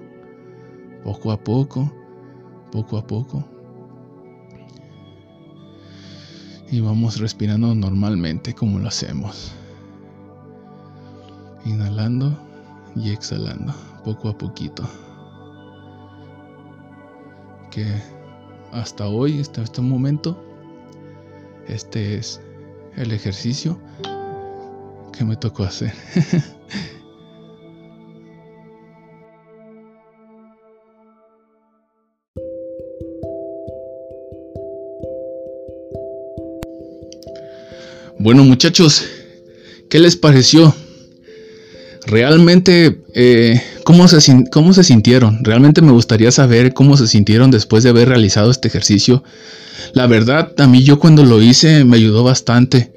poco 1.04 1.32
a 1.32 1.38
poco, 1.42 1.92
poco 2.72 2.98
a 2.98 3.08
poco. 3.08 3.55
Y 6.76 6.82
vamos 6.82 7.22
respirando 7.22 7.74
normalmente 7.74 8.54
como 8.54 8.80
lo 8.80 8.90
hacemos. 8.90 9.54
Inhalando 11.64 12.38
y 12.98 13.12
exhalando 13.12 13.74
poco 14.04 14.28
a 14.28 14.38
poquito. 14.38 14.84
Que 17.72 17.88
hasta 18.74 19.08
hoy, 19.08 19.40
hasta 19.40 19.62
este 19.62 19.82
momento, 19.82 20.38
este 21.70 22.18
es 22.18 22.42
el 22.98 23.14
ejercicio 23.14 23.80
que 25.14 25.24
me 25.24 25.38
tocó 25.38 25.64
hacer. 25.64 25.94
Bueno 38.26 38.44
muchachos, 38.44 39.06
¿qué 39.88 40.00
les 40.00 40.16
pareció? 40.16 40.76
Realmente, 42.08 43.04
eh, 43.14 43.62
¿cómo, 43.84 44.08
se, 44.08 44.46
¿cómo 44.52 44.74
se 44.74 44.84
sintieron? 44.84 45.44
Realmente 45.44 45.84
me 45.84 45.92
gustaría 45.92 46.32
saber 46.32 46.74
cómo 46.74 46.98
se 46.98 47.06
sintieron 47.06 47.52
después 47.52 47.84
de 47.84 47.92
haber 47.92 48.10
realizado 48.10 48.50
este 48.50 48.68
ejercicio. 48.68 49.24
La 49.94 50.08
verdad, 50.08 50.54
a 50.58 50.66
mí 50.66 50.82
yo 50.82 50.98
cuando 50.98 51.24
lo 51.24 51.40
hice 51.40 51.86
me 51.86 51.98
ayudó 51.98 52.24
bastante. 52.24 52.94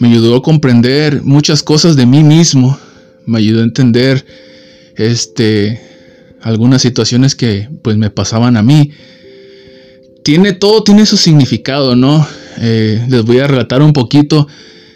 Me 0.00 0.08
ayudó 0.08 0.36
a 0.36 0.42
comprender 0.42 1.22
muchas 1.22 1.62
cosas 1.62 1.96
de 1.96 2.04
mí 2.04 2.22
mismo. 2.22 2.78
Me 3.24 3.38
ayudó 3.38 3.62
a 3.62 3.64
entender 3.64 4.26
este, 4.96 5.80
algunas 6.42 6.82
situaciones 6.82 7.34
que 7.34 7.70
pues 7.80 7.96
me 7.96 8.10
pasaban 8.10 8.58
a 8.58 8.62
mí. 8.62 8.90
Tiene 10.22 10.52
todo, 10.52 10.84
tiene 10.84 11.06
su 11.06 11.16
significado, 11.16 11.96
¿no? 11.96 12.26
Eh, 12.60 13.04
les 13.08 13.24
voy 13.24 13.38
a 13.38 13.46
relatar 13.46 13.82
un 13.82 13.92
poquito 13.92 14.48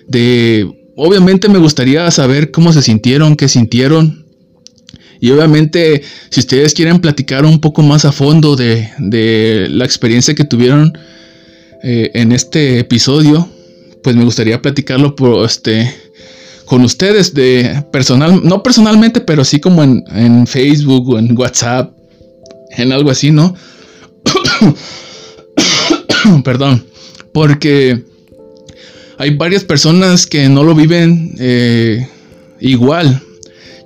de... 0.09 0.71
Obviamente 0.95 1.49
me 1.49 1.59
gustaría 1.59 2.11
saber 2.11 2.51
cómo 2.51 2.73
se 2.73 2.83
sintieron, 2.83 3.37
qué 3.37 3.49
sintieron. 3.49 4.27
Y 5.21 5.31
obviamente 5.31 6.03
si 6.31 6.41
ustedes 6.41 6.75
quieren 6.75 7.01
platicar 7.01 7.45
un 7.45 7.61
poco 7.61 7.83
más 7.83 8.05
a 8.05 8.13
fondo 8.13 8.57
de, 8.57 9.69
la 9.71 9.85
experiencia 9.85 10.35
que 10.35 10.45
tuvieron 10.45 10.93
eh, 11.83 12.11
en 12.15 12.33
este 12.33 12.81
episodio, 12.81 13.49
pues 14.03 14.17
me 14.17 14.25
gustaría 14.25 14.61
platicarlo 14.61 15.15
este 15.45 15.95
con 16.65 16.83
ustedes 16.83 17.35
de 17.35 17.85
personal, 17.93 18.41
no 18.43 18.63
personalmente, 18.63 19.21
pero 19.21 19.45
sí 19.45 19.61
como 19.61 19.83
en, 19.83 20.03
en 20.11 20.47
Facebook 20.47 21.11
o 21.11 21.19
en 21.19 21.39
WhatsApp, 21.39 21.95
en 22.71 22.93
algo 22.93 23.11
así, 23.11 23.31
¿no? 23.31 23.55
Perdón. 26.45 26.92
Porque 27.33 28.05
hay 29.19 29.37
varias 29.37 29.65
personas 29.65 30.27
que 30.27 30.49
no 30.49 30.65
lo 30.65 30.75
viven 30.75 31.35
eh, 31.39 32.09
igual. 32.61 33.23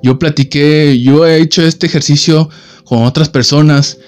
Yo 0.03 0.19
platiqué, 0.19 1.01
yo 1.01 1.27
he 1.27 1.41
hecho 1.41 1.63
este 1.63 1.87
ejercicio 1.87 2.49
con 2.85 3.05
otras 3.05 3.29
personas 3.29 3.99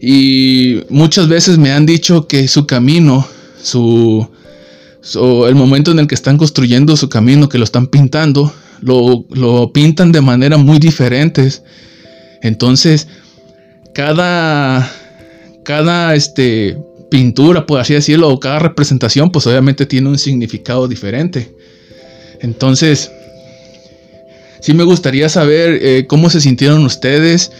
y 0.00 0.82
muchas 0.88 1.28
veces 1.28 1.58
me 1.58 1.72
han 1.72 1.86
dicho 1.86 2.26
que 2.26 2.48
su 2.48 2.66
camino, 2.66 3.26
su, 3.62 4.26
el 5.46 5.54
momento 5.54 5.92
en 5.92 5.98
el 5.98 6.06
que 6.06 6.14
están 6.14 6.38
construyendo 6.38 6.96
su 6.96 7.08
camino, 7.08 7.48
que 7.48 7.58
lo 7.58 7.64
están 7.64 7.86
pintando, 7.86 8.52
lo, 8.80 9.24
lo 9.30 9.72
pintan 9.72 10.10
de 10.10 10.22
manera 10.22 10.56
muy 10.56 10.78
diferentes. 10.78 11.62
Entonces, 12.42 13.08
cada, 13.94 14.90
cada 15.64 16.14
este, 16.14 16.78
pintura, 17.10 17.66
por 17.66 17.80
así 17.80 17.94
decirlo, 17.94 18.28
o 18.28 18.40
cada 18.40 18.58
representación, 18.60 19.30
pues 19.30 19.46
obviamente 19.46 19.86
tiene 19.86 20.08
un 20.08 20.18
significado 20.18 20.88
diferente. 20.88 21.52
Entonces, 22.40 23.10
sí 24.60 24.72
me 24.72 24.84
gustaría 24.84 25.28
saber 25.28 25.78
eh, 25.82 26.06
cómo 26.06 26.30
se 26.30 26.40
sintieron 26.40 26.84
ustedes, 26.84 27.52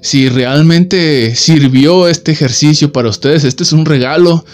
si 0.00 0.28
realmente 0.28 1.34
sirvió 1.34 2.08
este 2.08 2.32
ejercicio 2.32 2.92
para 2.92 3.08
ustedes. 3.08 3.44
Este 3.44 3.64
es 3.64 3.72
un 3.72 3.84
regalo 3.84 4.44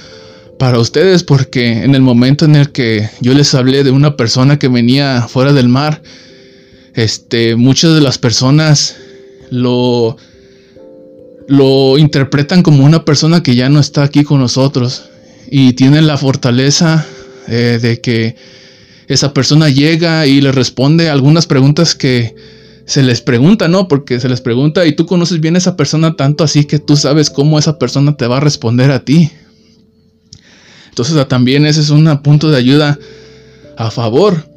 para 0.59 0.79
ustedes 0.79 1.23
porque 1.23 1.85
en 1.85 1.95
el 1.95 2.01
momento 2.01 2.45
en 2.45 2.57
el 2.57 2.73
que 2.73 3.09
yo 3.21 3.35
les 3.35 3.55
hablé 3.55 3.85
de 3.85 3.91
una 3.91 4.17
persona 4.17 4.59
que 4.59 4.69
venía 4.69 5.27
fuera 5.29 5.53
del 5.53 5.69
mar, 5.69 6.03
este, 6.95 7.57
muchas 7.57 7.95
de 7.95 8.01
las 8.01 8.19
personas 8.19 8.97
lo 9.51 10.17
lo 11.49 11.99
interpretan 11.99 12.63
como 12.63 12.85
una 12.85 13.05
persona 13.05 13.43
que 13.43 13.55
ya 13.55 13.69
no 13.69 13.81
está 13.81 14.03
aquí 14.03 14.25
con 14.25 14.41
nosotros 14.41 15.05
y 15.49 15.75
tienen 15.75 16.07
la 16.07 16.19
fortaleza 16.19 17.07
eh, 17.49 17.79
de 17.81 18.01
que 18.01 18.37
esa 19.09 19.33
persona 19.33 19.69
llega 19.69 20.27
y 20.27 20.41
le 20.41 20.51
responde 20.51 21.09
algunas 21.09 21.47
preguntas 21.47 21.95
que 21.95 22.35
se 22.87 23.03
les 23.03 23.21
pregunta, 23.21 23.69
¿no? 23.69 23.89
Porque 23.89 24.21
se 24.21 24.29
les 24.29 24.41
pregunta 24.41 24.87
y 24.87 24.95
tú 24.95 25.07
conoces 25.07 25.41
bien 25.41 25.55
a 25.55 25.59
esa 25.59 25.77
persona 25.77 26.17
tanto 26.17 26.45
así 26.45 26.65
que 26.65 26.79
tú 26.79 26.97
sabes 26.97 27.31
cómo 27.31 27.59
esa 27.59 27.79
persona 27.79 28.17
te 28.17 28.27
va 28.27 28.39
a 28.39 28.41
responder 28.41 28.91
a 28.91 29.05
ti. 29.05 29.31
Entonces 30.89 31.29
también 31.29 31.67
ese 31.67 31.81
es 31.81 31.91
un 31.91 32.23
punto 32.23 32.51
de 32.51 32.57
ayuda 32.57 32.99
a 33.77 33.91
favor. 33.91 34.49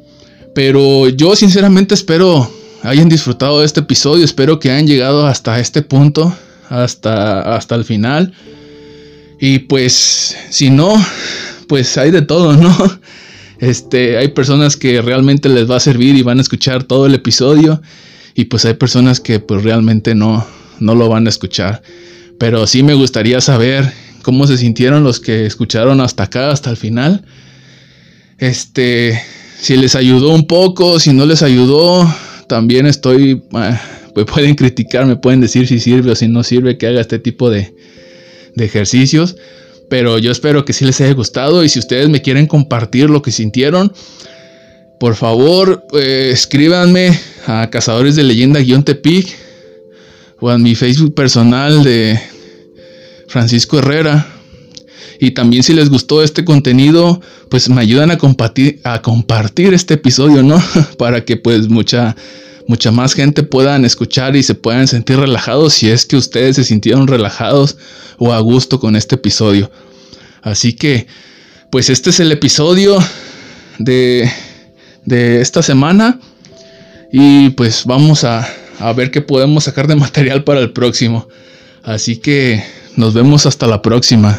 Pero 0.54 1.08
yo 1.08 1.36
sinceramente 1.36 1.94
espero 1.94 2.50
hayan 2.82 3.08
disfrutado 3.08 3.60
de 3.60 3.66
este 3.66 3.80
episodio, 3.80 4.24
espero 4.24 4.58
que 4.58 4.70
hayan 4.70 4.86
llegado 4.86 5.26
hasta 5.26 5.60
este 5.60 5.82
punto 5.82 6.34
hasta, 6.70 7.56
hasta 7.56 7.74
el 7.74 7.84
final. 7.84 8.32
Y 9.38 9.60
pues, 9.60 10.36
si 10.48 10.70
no, 10.70 10.94
pues 11.68 11.98
hay 11.98 12.10
de 12.10 12.22
todo, 12.22 12.56
¿no? 12.56 12.74
Este, 13.60 14.16
hay 14.16 14.28
personas 14.28 14.74
que 14.74 15.02
realmente 15.02 15.50
les 15.50 15.70
va 15.70 15.76
a 15.76 15.80
servir 15.80 16.16
y 16.16 16.22
van 16.22 16.38
a 16.38 16.40
escuchar 16.40 16.84
todo 16.84 17.04
el 17.04 17.12
episodio. 17.12 17.82
Y 18.34 18.46
pues 18.46 18.64
hay 18.64 18.72
personas 18.72 19.20
que 19.20 19.38
pues 19.38 19.62
realmente 19.62 20.14
no, 20.14 20.46
no 20.78 20.94
lo 20.94 21.10
van 21.10 21.26
a 21.26 21.28
escuchar. 21.28 21.82
Pero 22.38 22.66
sí 22.66 22.82
me 22.82 22.94
gustaría 22.94 23.38
saber 23.42 23.92
cómo 24.22 24.46
se 24.46 24.56
sintieron 24.56 25.04
los 25.04 25.20
que 25.20 25.44
escucharon 25.44 26.00
hasta 26.00 26.22
acá, 26.22 26.50
hasta 26.50 26.70
el 26.70 26.78
final. 26.78 27.22
Este, 28.38 29.20
si 29.60 29.76
les 29.76 29.94
ayudó 29.94 30.30
un 30.30 30.46
poco, 30.46 30.98
si 30.98 31.12
no 31.12 31.26
les 31.26 31.42
ayudó, 31.42 32.10
también 32.48 32.86
estoy, 32.86 33.42
ah, 33.52 33.78
pues 34.14 34.26
pueden 34.26 34.54
criticar, 34.54 35.20
pueden 35.20 35.40
decir 35.40 35.66
si 35.66 35.80
sirve 35.80 36.12
o 36.12 36.16
si 36.16 36.28
no 36.28 36.42
sirve 36.42 36.78
que 36.78 36.86
haga 36.86 37.00
este 37.00 37.18
tipo 37.18 37.50
de, 37.50 37.74
de 38.54 38.64
ejercicios. 38.64 39.36
Pero 39.88 40.18
yo 40.18 40.30
espero 40.30 40.64
que 40.64 40.72
sí 40.72 40.84
les 40.84 41.00
haya 41.00 41.12
gustado 41.14 41.64
y 41.64 41.68
si 41.68 41.78
ustedes 41.78 42.08
me 42.08 42.22
quieren 42.22 42.46
compartir 42.46 43.10
lo 43.10 43.22
que 43.22 43.32
sintieron, 43.32 43.92
por 45.00 45.16
favor 45.16 45.84
eh, 45.94 46.30
escríbanme 46.32 47.18
a 47.46 47.68
Cazadores 47.70 48.16
de 48.16 48.22
Leyenda-Tepic 48.22 49.34
o 50.40 50.50
a 50.50 50.58
mi 50.58 50.74
Facebook 50.74 51.14
personal 51.14 51.82
de 51.82 52.20
Francisco 53.26 53.78
Herrera. 53.78 54.26
Y 55.18 55.32
también 55.32 55.62
si 55.62 55.74
les 55.74 55.90
gustó 55.90 56.22
este 56.22 56.44
contenido, 56.44 57.20
pues 57.48 57.68
me 57.68 57.80
ayudan 57.80 58.10
a 58.10 58.18
compartir, 58.18 58.80
a 58.84 59.02
compartir 59.02 59.74
este 59.74 59.94
episodio, 59.94 60.42
¿no? 60.42 60.62
Para 60.98 61.24
que 61.24 61.36
pues 61.36 61.68
mucha, 61.68 62.16
mucha 62.70 62.92
más 62.92 63.14
gente 63.14 63.42
puedan 63.42 63.84
escuchar 63.84 64.36
y 64.36 64.44
se 64.44 64.54
puedan 64.54 64.86
sentir 64.86 65.18
relajados 65.18 65.74
si 65.74 65.90
es 65.90 66.06
que 66.06 66.16
ustedes 66.16 66.54
se 66.54 66.62
sintieron 66.62 67.08
relajados 67.08 67.76
o 68.16 68.32
a 68.32 68.38
gusto 68.38 68.78
con 68.78 68.94
este 68.94 69.16
episodio. 69.16 69.72
Así 70.40 70.74
que, 70.74 71.08
pues 71.70 71.90
este 71.90 72.10
es 72.10 72.20
el 72.20 72.30
episodio 72.30 72.96
de, 73.80 74.30
de 75.04 75.40
esta 75.40 75.64
semana 75.64 76.20
y 77.12 77.50
pues 77.50 77.86
vamos 77.86 78.22
a, 78.22 78.48
a 78.78 78.92
ver 78.92 79.10
qué 79.10 79.20
podemos 79.20 79.64
sacar 79.64 79.88
de 79.88 79.96
material 80.06 80.44
para 80.44 80.60
el 80.60 80.70
próximo. 80.70 81.26
Así 81.82 82.18
que 82.18 82.62
nos 82.94 83.14
vemos 83.14 83.46
hasta 83.46 83.66
la 83.66 83.82
próxima. 83.82 84.38